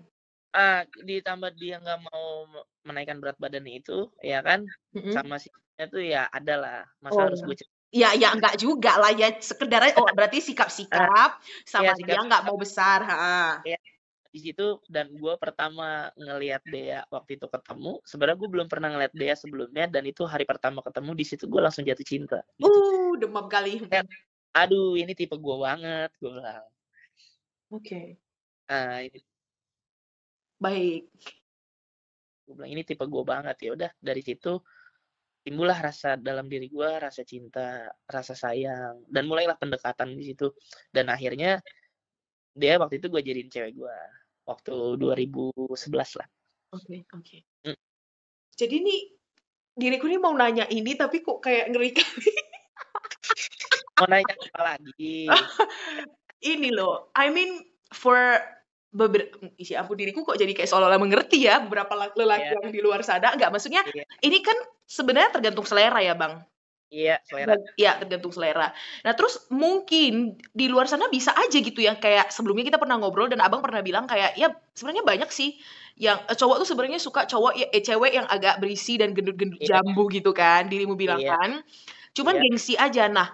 [0.51, 2.51] Ah, ditambah dia nggak mau
[2.83, 4.67] menaikkan berat badan itu, ya kan?
[4.91, 5.15] Mm -hmm.
[5.15, 7.25] Sama si itu ya ada lah, masa oh.
[7.31, 7.57] harus gue
[7.95, 12.43] Ya, ya enggak juga lah ya sekedar oh berarti sikap-sikap sama ya, sikap, dia nggak
[12.43, 13.07] mau besar.
[13.07, 13.63] Ha.
[13.63, 13.79] Ya,
[14.35, 19.15] di situ dan gue pertama ngelihat Dea waktu itu ketemu sebenarnya gue belum pernah ngeliat
[19.15, 22.67] Dea sebelumnya dan itu hari pertama ketemu di situ gue langsung jatuh cinta gitu.
[22.67, 24.03] uh demam kali ya,
[24.51, 26.67] aduh ini tipe gue banget gue bilang
[27.71, 28.19] oke okay.
[28.67, 29.23] nah ini
[30.59, 31.03] baik
[32.43, 34.59] gue bilang ini tipe gue banget ya udah dari situ
[35.45, 40.49] timbullah rasa dalam diri gue rasa cinta rasa sayang dan mulailah pendekatan di situ
[40.89, 41.61] dan akhirnya
[42.57, 43.97] dia waktu itu gue jadiin cewek gue
[44.49, 46.29] waktu 2011 lah
[46.73, 47.41] oke okay, oke okay.
[47.69, 47.79] hmm.
[48.57, 49.01] jadi nih
[49.77, 52.33] diriku nih mau nanya ini tapi kok kayak ngeri kali
[54.01, 55.29] mau nanya apa lagi
[56.57, 58.41] ini loh I mean for
[58.95, 62.63] beberapa isi aku diriku kok jadi kayak seolah-olah mengerti ya beberapa lelaki yeah.
[62.63, 64.07] yang di luar sana nggak maksudnya yeah.
[64.23, 64.55] ini kan
[64.87, 66.47] sebenarnya tergantung selera ya bang
[66.95, 67.59] Iya, selera.
[67.75, 68.71] Iya, tergantung selera.
[69.03, 73.27] Nah, terus mungkin di luar sana bisa aja gitu ya kayak sebelumnya kita pernah ngobrol
[73.27, 75.59] dan Abang pernah bilang kayak ya sebenarnya banyak sih
[75.99, 79.59] yang eh, cowok tuh sebenarnya suka cowok ya eh, cewek yang agak berisi dan gendut-gendut
[79.59, 79.83] Iya.
[79.83, 81.35] jambu gitu kan, dirimu bilang Iya.
[81.35, 81.51] kan.
[82.15, 82.43] Cuman Iya.
[82.47, 83.11] gengsi aja.
[83.11, 83.27] Nah,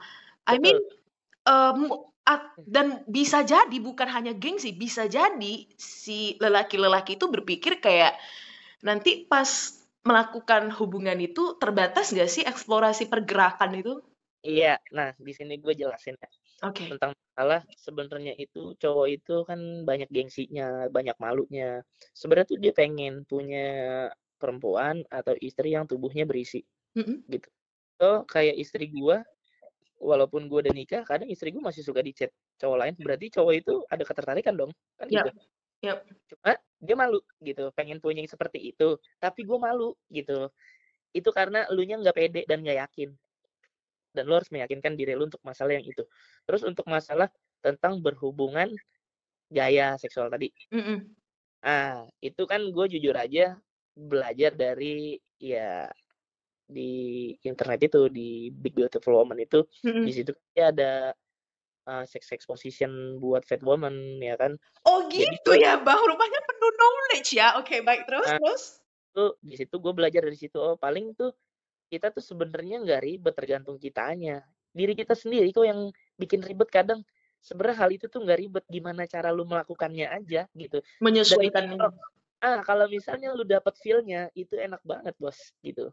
[0.49, 2.09] I mean Betul.
[2.27, 8.17] At- dan bisa jadi bukan hanya gengsi, bisa jadi si lelaki-lelaki itu berpikir kayak
[8.85, 9.49] nanti pas
[10.09, 13.95] melakukan hubungan itu terbatas gak sih eksplorasi pergerakan itu?
[14.41, 16.29] Iya, nah di sini gue jelasin ya
[16.65, 16.89] Oke.
[16.89, 21.85] tentang masalah sebenarnya itu cowok itu kan banyak gengsinya, banyak malunya.
[22.17, 23.69] Sebenarnya tuh dia pengen punya
[24.41, 26.65] perempuan atau istri yang tubuhnya berisi
[26.97, 27.21] Mm-mm.
[27.29, 27.49] gitu.
[28.01, 29.21] So kayak istri gua,
[30.01, 32.95] walaupun gua udah nikah, kadang istri gua masih suka di chat cowok lain.
[32.97, 35.31] Berarti cowok itu ada ketertarikan dong, kan Yap, gitu.
[35.85, 35.99] yap.
[36.27, 38.97] Cuma dia malu gitu, pengen punya yang seperti itu.
[39.21, 40.49] Tapi gua malu gitu.
[41.13, 43.13] Itu karena elunya nggak pede dan nggak yakin.
[44.11, 46.03] Dan lo harus meyakinkan diri lu untuk masalah yang itu.
[46.43, 47.31] Terus untuk masalah
[47.63, 48.73] tentang berhubungan
[49.53, 50.51] gaya seksual tadi.
[50.73, 51.15] Mm-mm.
[51.61, 53.61] Ah, itu kan gue jujur aja
[53.93, 55.91] belajar dari ya
[56.71, 56.91] di
[57.43, 60.07] internet itu di Big Beautiful Woman itu Mm-mm.
[60.07, 60.93] di situ dia ada
[61.91, 64.55] uh, sex exposition buat fat woman ya kan
[64.87, 66.01] Oh jadi gitu gue ya, Bang.
[66.01, 67.61] Rupanya penuh knowledge ya.
[67.61, 68.09] Oke, baik.
[68.09, 68.81] Terus, nah, terus?
[69.11, 71.35] tuh di situ gue belajar dari situ oh paling tuh
[71.91, 77.03] kita tuh sebenarnya nggak ribet tergantung kitanya diri kita sendiri kok yang bikin ribet kadang
[77.43, 81.75] sebenarnya hal itu tuh nggak ribet gimana cara lu melakukannya aja gitu dan itu Menyesuaikan.
[81.75, 81.91] kalau
[82.41, 85.91] ah kalau misalnya lu dapat feel-nya itu enak banget bos gitu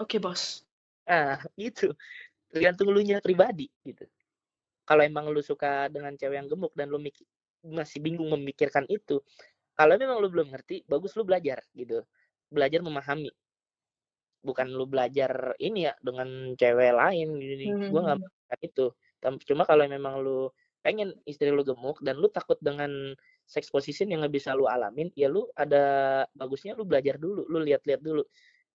[0.00, 0.64] Oke, bos.
[1.04, 1.92] ah itu.
[2.50, 4.08] Tergantung lu nya pribadi gitu.
[4.88, 6.98] Kalau emang lu suka dengan cewek yang gemuk dan lu
[7.62, 9.20] masih bingung memikirkan itu
[9.76, 12.04] kalau memang lu belum ngerti bagus lu belajar gitu.
[12.52, 13.32] Belajar memahami.
[14.44, 18.60] Bukan lu belajar ini ya dengan cewek lain gini gue nggak Hmm.
[18.60, 18.86] itu.
[19.46, 24.24] Cuma kalau memang lu pengen istri lu gemuk dan lu takut dengan sex position yang
[24.24, 28.24] nggak bisa lu alamin ya lu ada bagusnya lu belajar dulu lu lihat-lihat dulu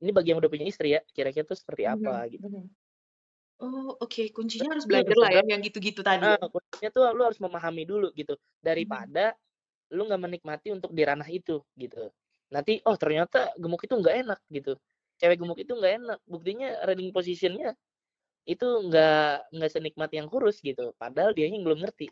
[0.05, 2.63] ini bagi yang udah punya istri ya kira-kira tuh seperti Mhm, apa gitu mhm.
[3.63, 4.21] Oh, oke.
[4.35, 6.41] Kuncinya harus belajar lah ya, sebenarnya yang gitu-gitu tadi ah ya.
[6.53, 8.35] kuncinya tuh lu harus memahami dulu gitu
[8.77, 9.09] Mhm.
[9.09, 9.35] daripada
[9.95, 12.11] lu nggak menikmati untuk di ranah itu gitu
[12.53, 14.73] nanti oh ternyata gemuk itu nggak enak gitu
[15.21, 17.75] cewek gemuk itu nggak enak buktinya riding positionnya
[18.49, 22.11] itu nggak nggak senikmat yang kurus gitu padahal dia yang belum ngerti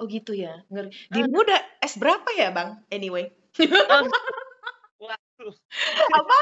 [0.00, 0.60] Oh gitu ya.
[0.72, 0.88] Ngeri.
[1.10, 2.84] ah Dirimu udah S berapa ya, Bang?
[2.92, 3.32] Anyway.
[3.88, 4.02] ah,
[5.02, 5.56] waduh
[6.12, 6.38] Apa?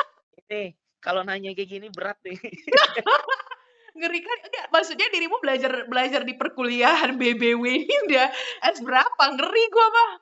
[0.50, 2.40] ini kalau nanya kayak gini berat nih
[3.94, 4.38] Ngeri kan?
[4.50, 8.26] Enggak, maksudnya dirimu belajar belajar di perkuliahan BBW ini udah
[8.74, 9.22] S berapa?
[9.38, 10.12] Ngeri gua, Bang.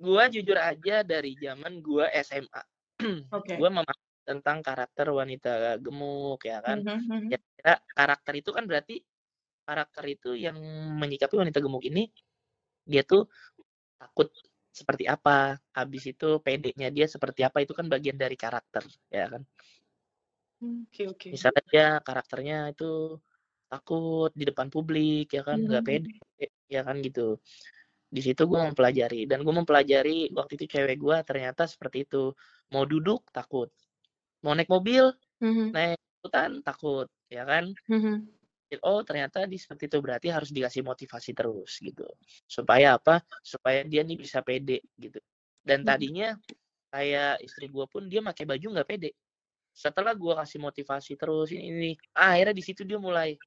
[0.00, 2.62] gua jujur aja dari zaman gua SMA
[3.36, 3.56] Oke.
[3.56, 7.28] gua memahami tentang karakter wanita gemuk ya kan Mhm, mhm.
[7.32, 8.96] kira-kira karakter itu kan berarti
[9.64, 10.56] karakter itu yang
[11.00, 12.08] menyikapi wanita gemuk ini
[12.84, 13.28] dia tuh
[13.96, 14.28] takut
[14.70, 19.42] seperti apa habis itu pedenya dia seperti apa itu kan bagian dari karakter ya kan
[20.60, 21.28] Oke, oke.
[21.32, 22.84] misalnya dia karakternya itu
[23.70, 26.48] takut di depan publik ya kan nggak Mhm, pede mhm.
[26.74, 27.20] ya kan gitu.
[28.16, 32.34] Di situ gue mempelajari dan gue mempelajari waktu itu cewek gue ternyata seperti itu.
[32.74, 33.68] Mau duduk takut.
[34.44, 35.04] Mau naik mobil
[35.40, 37.64] Mhm, naik hutan takut ya kan.
[37.88, 38.30] Mhm.
[38.86, 42.06] oh ternyata di seperti itu berarti harus dikasih motivasi terus gitu.
[42.46, 43.18] Supaya apa?
[43.42, 45.18] Supaya dia nih bisa pede gitu.
[45.66, 45.86] Dan Mhm.
[45.88, 46.28] tadinya
[46.94, 49.10] kayak istri gue pun dia pakai baju nggak pede
[49.72, 53.38] setelah gue kasih motivasi terus ini, ini ah, akhirnya di situ dia mulai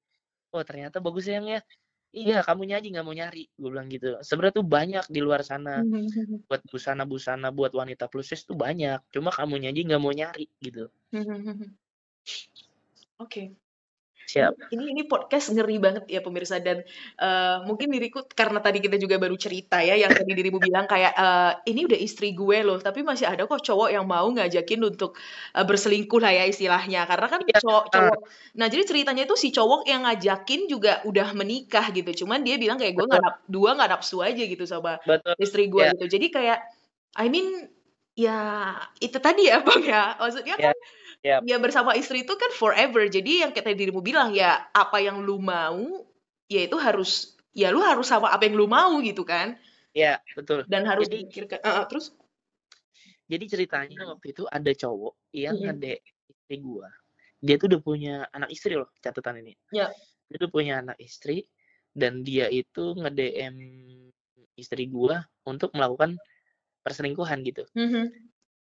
[0.54, 1.62] oh ternyata bagus ya, yang ya.
[2.14, 4.22] Iya kamu nyanyi nggak mau nyari gue bilang gitu.
[4.22, 5.82] Sebenarnya tuh banyak di luar sana.
[5.82, 6.38] Mhm, mhm.
[6.46, 9.02] buat busana-busana buat wanita plus size tuh banyak.
[9.10, 10.94] Cuma kamu nyanyi nggak mau nyari gitu.
[11.10, 11.70] Mhm, mhm.
[14.24, 14.72] Siap.
[14.72, 16.60] Ini ini podcast ngeri banget ya pemirsa.
[16.64, 16.82] Dan
[17.20, 21.14] eh, mungkin diriku karena tadi kita juga baru cerita ya yang tadi dirimu bilang kayak
[21.14, 25.20] eh, ini udah istri gue loh tapi masih ada kok cowok yang mau ngajakin untuk
[25.54, 27.04] eh, berselingkuh lah ya istilahnya.
[27.04, 28.20] Karena kan Iya, cowok cowok.
[28.56, 32.24] Nah jadi ceritanya itu si cowok yang ngajakin juga udah menikah gitu.
[32.24, 35.36] Cuman dia bilang kayak gue nggak nap, dua nggak nafsu aja gitu sama betul.
[35.38, 36.06] istri gue ya gitu.
[36.08, 36.60] Jadi kayak
[37.20, 37.68] I mean
[38.14, 40.16] ya itu tadi ya bang ya.
[40.18, 43.08] Maksudnya ya kan ya ya bersama istri itu kan forever.
[43.08, 46.04] Jadi yang kayak dirimu bilang ya apa yang lu mau
[46.52, 49.56] ya itu harus ya lu harus sama apa yang lu mau gitu kan.
[49.96, 50.68] Ya betul.
[50.68, 51.64] Dan harus jadi dipikirkan.
[51.64, 52.12] Eh, eh, terus?
[53.32, 55.80] Jadi ceritanya waktu itu ada cowok yang Mm-mm.
[55.80, 56.92] ngede istri gua.
[57.40, 59.56] Dia tuh udah punya anak istri loh catatan ini.
[59.72, 59.88] Ya.
[60.28, 61.48] Dia tuh punya anak istri
[61.96, 63.56] dan dia itu nge-DM
[64.60, 66.20] istri gua untuk melakukan
[66.84, 67.64] perselingkuhan gitu.
[67.74, 68.12] Mhm.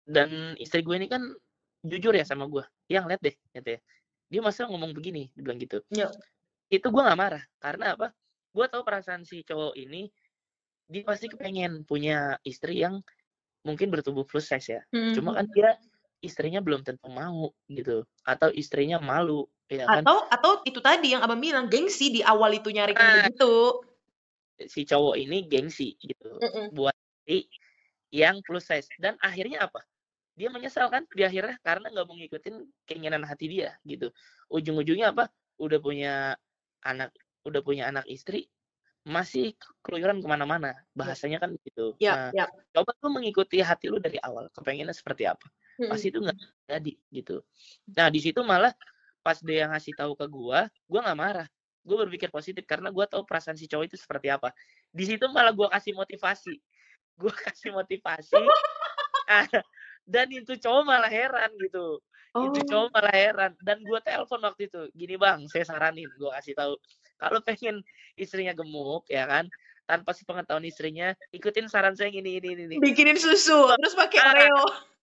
[0.04, 1.32] dan istri gue ini kan
[1.84, 3.80] jujur ya sama gua yang lihat deh gitu ya
[4.32, 6.08] dia masa ngomong begini dia bilang gitu Iya.
[6.72, 8.10] itu gue nggak marah karena apa
[8.56, 10.08] gue tahu perasaan si cowok ini
[10.88, 13.04] dia pasti kepengen punya istri yang
[13.64, 15.14] mungkin bertubuh plus size ya Mhm.
[15.16, 15.76] cuma kan dia
[16.24, 21.20] istrinya belum tentu mau gitu atau istrinya malu ya kan Atau atau itu tadi yang
[21.24, 23.16] abang bilang gengsi di awal itu nyari kayak Nah.
[23.28, 23.52] begitu.
[24.70, 26.70] si cowok ini gengsi gitu Mm-mm.
[26.72, 26.94] buat
[28.14, 29.82] yang plus size dan akhirnya apa
[30.34, 32.56] dia menyesal kan di akhirnya karena nggak mau ngikutin
[32.90, 34.10] keinginan hati dia gitu.
[34.50, 35.30] Ujung-ujungnya apa?
[35.62, 36.34] Udah punya
[36.82, 37.14] anak
[37.46, 38.50] udah punya anak istri
[39.04, 40.74] masih keluyuran ke mana-mana.
[40.96, 41.94] Bahasanya kan gitu.
[42.00, 42.46] Ya, nah ya.
[42.74, 45.46] coba tuh mengikuti hati lu dari awal kepengennya seperti apa?
[45.74, 45.90] Mm-mm.
[45.90, 46.38] pasti itu nggak
[46.70, 47.36] jadi gitu.
[47.98, 48.70] Nah di situ malah
[49.26, 51.48] pas dia ngasih tahu ke gua gua nggak marah.
[51.84, 54.54] Gue berpikir positif karena gua tahu perasaan si cowok itu seperti apa.
[54.88, 56.54] Di situ malah gua kasih motivasi.
[57.18, 58.38] Gua kasih motivasi.
[59.28, 59.48] Ah,
[60.04, 62.00] dan itu cowok malah heran gitu
[62.34, 62.66] itu Oh.
[62.66, 66.74] cowok malah heran dan gua telepon waktu itu gini bang saya saranin gua kasih tahu
[67.16, 67.78] kalau pengen
[68.18, 69.46] istrinya gemuk ya kan
[69.86, 72.76] tanpa sepengetahuan istrinya ikutin saran saya gini ini ini, ini.
[72.82, 74.30] Bikinin susu terus pakai Ah.
[74.34, 74.62] Oreo.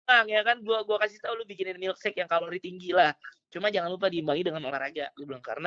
[0.06, 3.10] Bang, ya kan gua gua kasih tahu lu bikinin milkshake yang kalori tinggi lah.
[3.50, 5.10] Cuma jangan lupa diimbangi dengan olahraga.
[5.18, 5.66] Gue bilang karena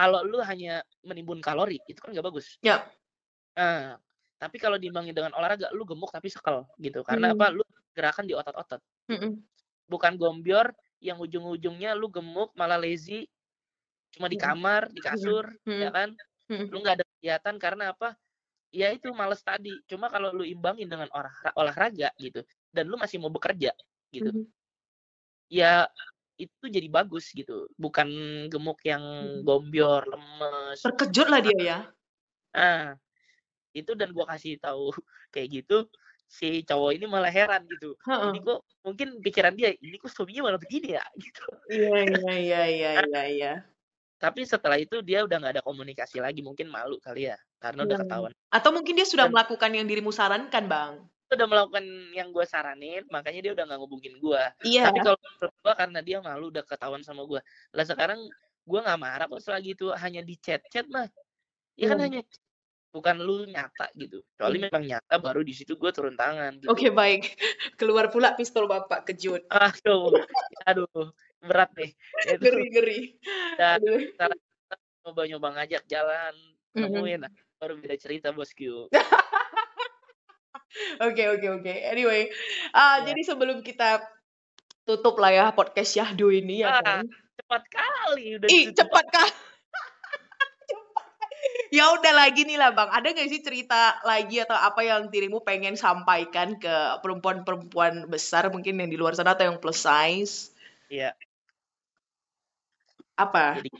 [0.00, 2.56] kalau lu hanya menimbun kalori itu kan gak bagus.
[2.64, 2.88] Ya.
[3.52, 4.00] Nah,
[4.40, 7.04] tapi kalau diimbangi dengan olahraga lu gemuk tapi sekel gitu.
[7.04, 7.52] Karena apa?
[7.52, 7.60] Lu
[7.98, 8.78] gerakan di otot-otot.
[9.10, 9.42] Mm-mm.
[9.90, 10.70] Bukan gombior
[11.02, 13.26] yang ujung-ujungnya lu gemuk malah lazy
[14.14, 15.80] cuma di kamar, di kasur, Mm.
[15.82, 16.08] ya kan?
[16.46, 16.66] Mm.
[16.70, 18.14] Lu nggak ada kegiatan karena apa?
[18.70, 19.74] Ya itu males tadi.
[19.90, 23.74] Cuma kalau lu imbangin dengan olah- olahraga gitu dan lu masih mau bekerja
[24.14, 24.30] gitu.
[24.30, 24.46] Mhm.
[25.48, 25.88] ya
[26.36, 28.08] itu jadi bagus gitu bukan
[28.52, 29.48] gemuk yang Mhm.
[29.48, 31.78] gombior lemes Terkejut lah dia ya.
[32.52, 32.86] ah
[33.72, 34.92] itu dan gua kasih tahu
[35.34, 35.88] kayak gitu
[36.28, 38.30] si cowok ini malah heran gitu Heeh.
[38.30, 42.62] ini kok mungkin pikiran dia ini kok suaminya malah begini ya gitu Iya iya iya
[42.68, 43.52] iya iya iya.
[44.20, 47.96] tapi setelah itu dia udah nggak ada komunikasi lagi mungkin malu kali ya karena udah
[47.96, 48.04] Iya.
[48.04, 50.92] ketahuan Atau mungkin dia sudah Dan- melakukan yang dirimu sarankan, Bang.
[51.28, 51.84] Dia udah melakukan
[52.16, 54.88] yang gue saranin makanya dia udah nggak ngubungin gue Iya.
[54.92, 55.16] tapi kalau
[55.64, 57.40] gua karena dia malu udah ketahuan sama gue
[57.72, 58.20] lah sekarang
[58.68, 61.08] gue nggak marah kok selagi itu hanya di chat chat mah
[61.74, 62.04] ya kan Iya.
[62.04, 62.20] hanya
[62.88, 64.64] bukan lu nyata gitu kecuali Iya.
[64.68, 67.36] memang nyata baru di situ gue turun tangan gitu Oke, baik.
[67.78, 69.44] Keluar pula pistol Bapak kejut.
[69.52, 70.08] aduh
[70.64, 71.90] aduh berat deh
[72.26, 73.00] itu Ngeri ngeri.
[73.54, 74.00] udah Aduh.
[75.04, 76.34] nyoba nyoba ngajak jalan
[76.72, 77.22] nemuin
[77.56, 78.88] baru beda cerita bosku
[81.00, 81.72] Oke oke oke.
[81.86, 82.28] Anyway,
[82.70, 83.10] ah Ya.
[83.10, 84.04] jadi sebelum kita
[84.84, 87.04] tutup lah ya podcast Syahdu ini ya Ah, kan.
[87.34, 89.28] cepat kali udah Ih, cepat kah?
[91.68, 92.88] Ya udah lagi nih lah bang.
[92.92, 98.80] Ada nggak sih cerita lagi atau apa yang dirimu pengen sampaikan ke perempuan-perempuan besar mungkin
[98.80, 100.52] yang di luar sana atau yang plus size?
[100.88, 101.12] Iya.
[103.18, 103.58] Apa?
[103.58, 103.70] jadi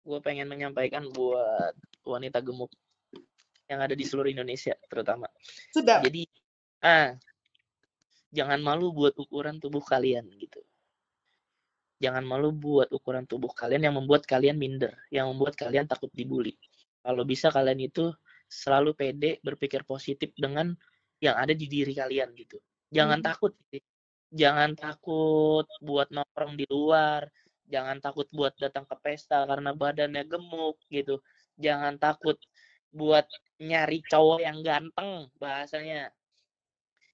[0.00, 2.72] gue pengen menyampaikan buat wanita gemuk
[3.70, 5.30] yang ada di seluruh Indonesia terutama
[5.70, 6.02] Sudah.
[6.02, 6.26] Jadi
[6.82, 7.14] ah
[8.34, 10.58] jangan malu buat ukuran tubuh kalian gitu.
[12.00, 16.56] Jangan malu buat ukuran tubuh kalian yang membuat kalian minder, yang membuat kalian takut dibully.
[17.00, 18.12] Kalau bisa kalian itu
[18.50, 20.74] selalu pede berpikir positif dengan
[21.22, 22.58] yang ada di diri kalian gitu.
[22.92, 23.28] Jangan Hmm.
[23.30, 23.52] takut.
[24.30, 27.26] Jangan takut buat nongkrong di luar,
[27.66, 31.18] jangan takut buat datang ke pesta karena badannya gemuk gitu.
[31.58, 32.38] Jangan takut
[32.90, 33.26] buat
[33.62, 36.10] nyari cowok yang ganteng bahasanya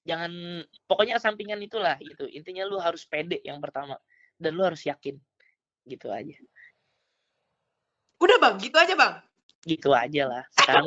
[0.07, 3.99] jangan pokoknya sampingan itulah gitu intinya lu harus pede yang pertama
[4.38, 5.18] dan lu harus yakin
[5.85, 6.38] gitu aja
[8.16, 9.26] Udah bang, gitu aja bang.
[9.66, 10.44] Gitu aja lah.
[10.55, 10.87] Sekarang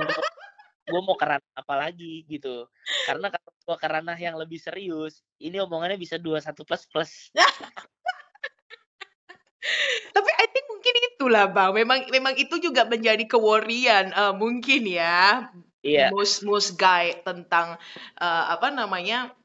[0.89, 2.65] gua mau kerana apa lagi gitu.
[3.05, 7.29] Karena kalau kerana yang lebih serius ini omongannya bisa dua satu plus plus.
[10.15, 11.75] Tapi I think mungkin itulah bang.
[11.75, 15.51] Memang memang itu juga menjadi keworian eh, mungkin ya.
[15.83, 16.09] iya.
[16.15, 17.75] Most most guy tentang
[18.17, 19.35] eh, apa namanya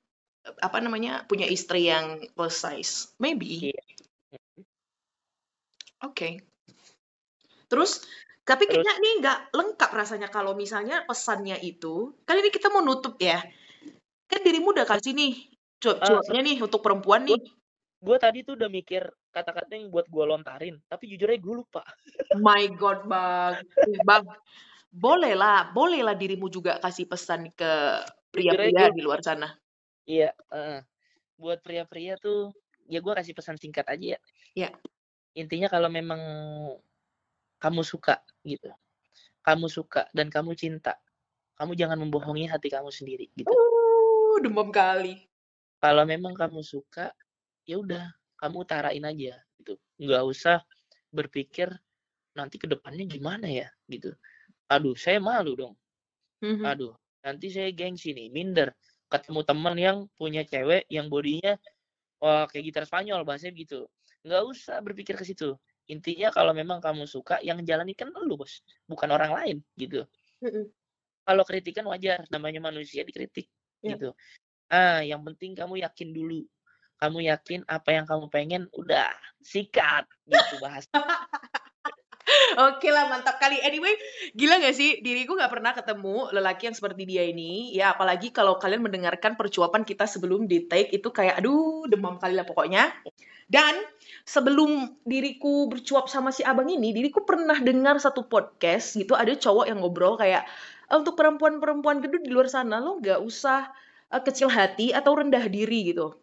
[0.63, 3.11] apa namanya punya istri yang plus size.
[3.19, 3.75] Maybe.
[3.75, 3.83] Iya.
[6.05, 6.45] oke
[7.73, 8.05] terus
[8.45, 8.85] tapi Terus?
[8.85, 13.41] kayaknya nih nggak lengkap rasanya kalau misalnya pesannya itu kan ini kita mau nutup ya
[14.29, 15.35] kan dirimu udah kasih nih
[15.85, 17.41] Ah, cuap-cuapnya nih untuk perempuan nih
[18.05, 21.85] gue tadi tuh udah mikir kata-kata yang buat gua lontarin tapi jujur aja gue lupa
[22.45, 24.25] my god bang Eh, bang
[24.89, 28.01] bolehlah bolehlah dirimu juga kasih pesan ke
[28.33, 29.53] pria-pria di luar sana
[30.05, 30.85] Iya, heeh.
[31.41, 32.53] buat pria-pria tuh
[32.85, 34.21] ya gue kasih pesan singkat aja ya.
[34.53, 34.71] Iya.
[35.35, 36.21] Intinya kalau memang
[37.65, 38.69] kamu suka gitu,
[39.41, 41.01] kamu suka dan kamu cinta,
[41.57, 43.49] kamu jangan membohongi hati kamu sendiri gitu.
[43.49, 45.25] uh demam kali.
[45.81, 47.09] Kalau memang kamu suka,
[47.65, 49.81] ya udah kamu utarain aja gitu.
[49.97, 50.61] Nggak usah
[51.09, 51.73] berpikir
[52.37, 54.13] nanti ke depannya gimana ya gitu.
[54.69, 55.75] Aduh saya malu dong.
[56.45, 56.67] Mm-hmm.
[56.69, 56.93] aduh
[57.25, 58.77] nanti saya gengsi nih minder.
[59.09, 61.57] Ketemu teman yang punya cewek yang bodinya
[62.21, 63.89] wah kayak gitar Spanyol bahasanya gitu.
[64.21, 65.57] Nggak usah berpikir ke situ
[65.89, 68.61] intinya kalau memang kamu suka yang jalani kan lu bos.
[68.89, 70.05] Bukan orang lain gitu.
[70.45, 70.67] Mm-hmm.
[71.25, 73.49] kalau kritikan wajar namanya manusia dikritik
[73.81, 73.97] yeah.
[73.97, 74.13] gitu.
[74.69, 76.45] Ah yang penting kamu yakin dulu.
[77.01, 79.09] Kamu yakin apa yang kamu pengen udah
[79.41, 80.85] sikat gitu bahas
[82.73, 83.61] Oke lah mantap kali.
[83.61, 83.93] Anyway,
[84.33, 87.77] gila gak sih diriku gak pernah ketemu lelaki yang seperti dia ini.
[87.77, 92.33] Ya apalagi kalau kalian mendengarkan percuapan kita sebelum di take itu kayak aduh demam kali
[92.37, 92.93] lah pokoknya.
[93.45, 93.77] Dan
[94.25, 99.69] sebelum diriku bercuap sama si abang ini, diriku pernah dengar satu podcast gitu ada cowok
[99.69, 100.49] yang ngobrol kayak
[100.89, 103.69] eh, untuk perempuan-perempuan gedut di luar sana lo gak usah
[104.09, 106.17] uh, kecil hati atau rendah diri gitu.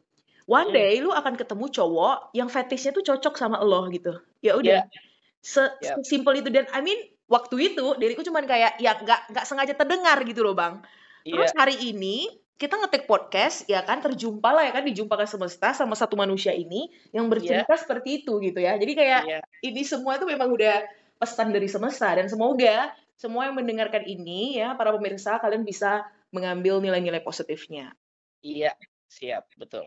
[0.49, 4.17] One day lu akan ketemu cowok yang fetishnya tuh cocok sama lo gitu.
[4.41, 4.81] Ya udah.
[4.89, 5.10] Yeah
[5.41, 5.99] Se yep.
[6.01, 10.21] Sesimpel itu dan I mean waktu itu diriku cuman kayak ya nggak nggak sengaja terdengar
[10.21, 10.85] gitu loh bang.
[11.25, 11.59] Terus yeah.
[11.59, 12.29] hari ini
[12.61, 16.93] kita ngetik podcast ya kan terjumpa lah ya kan dijumpakan semesta sama satu manusia ini
[17.09, 17.81] yang bercerita yeah.
[17.81, 18.77] seperti itu gitu ya.
[18.77, 19.43] Jadi kayak yeah.
[19.65, 20.85] ini semua itu memang udah
[21.17, 26.81] pesan dari semesta dan semoga semua yang mendengarkan ini ya para pemirsa kalian bisa mengambil
[26.81, 27.93] nilai-nilai positifnya.
[28.41, 28.73] Iya,
[29.05, 29.85] siap, betul.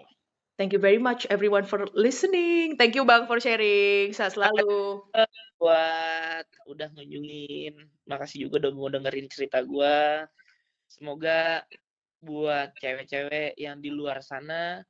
[0.54, 2.78] Thank you very much everyone for listening.
[2.78, 4.14] Thank you Bang for sharing.
[4.14, 5.02] Sehat selalu.
[5.58, 7.74] Buat udah ngunjungin.
[8.06, 10.26] Makasih juga udah mau dengerin cerita gue.
[10.86, 11.66] Semoga
[12.22, 14.80] buat cewek-cewek yang di luar sana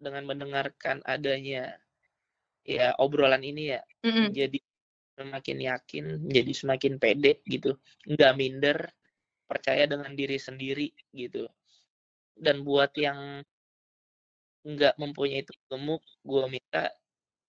[0.00, 1.76] dengan mendengarkan adanya
[2.64, 4.26] ya obrolan ini ya mm -hmm.
[4.32, 4.58] jadi
[5.20, 7.76] semakin yakin, jadi semakin pede gitu,
[8.08, 8.78] nggak minder,
[9.44, 11.44] percaya dengan diri sendiri gitu.
[12.32, 13.44] Dan buat yang
[14.66, 16.92] nggak mempunyai itu gemuk, gue minta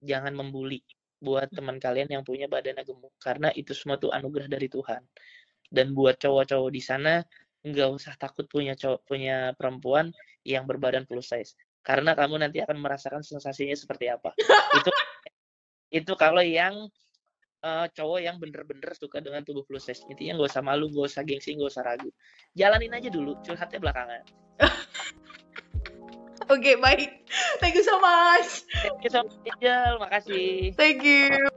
[0.01, 0.81] jangan membuli
[1.21, 5.05] buat teman kalian yang punya badan gemuk karena itu semua tuh anugerah dari Tuhan.
[5.71, 7.23] Dan buat cowok-cowok di sana
[7.61, 10.09] nggak usah takut punya cowok punya perempuan
[10.41, 11.53] yang berbadan plus size
[11.85, 14.33] karena kamu nanti akan merasakan sensasinya seperti apa.
[14.77, 14.89] itu
[16.01, 16.89] itu kalau yang
[17.65, 20.05] uh, cowok yang bener-bener suka dengan tubuh plus size.
[20.09, 22.09] Intinya nggak usah malu, nggak usah gengsi, nggak usah ragu.
[22.53, 24.23] Jalanin aja dulu, curhatnya belakangan.
[26.51, 27.11] Oke, okay, baik.
[27.63, 28.67] Thank you so much.
[28.83, 30.03] Thank you so much, Angel.
[30.03, 30.75] Makasih.
[30.75, 31.47] Thank you.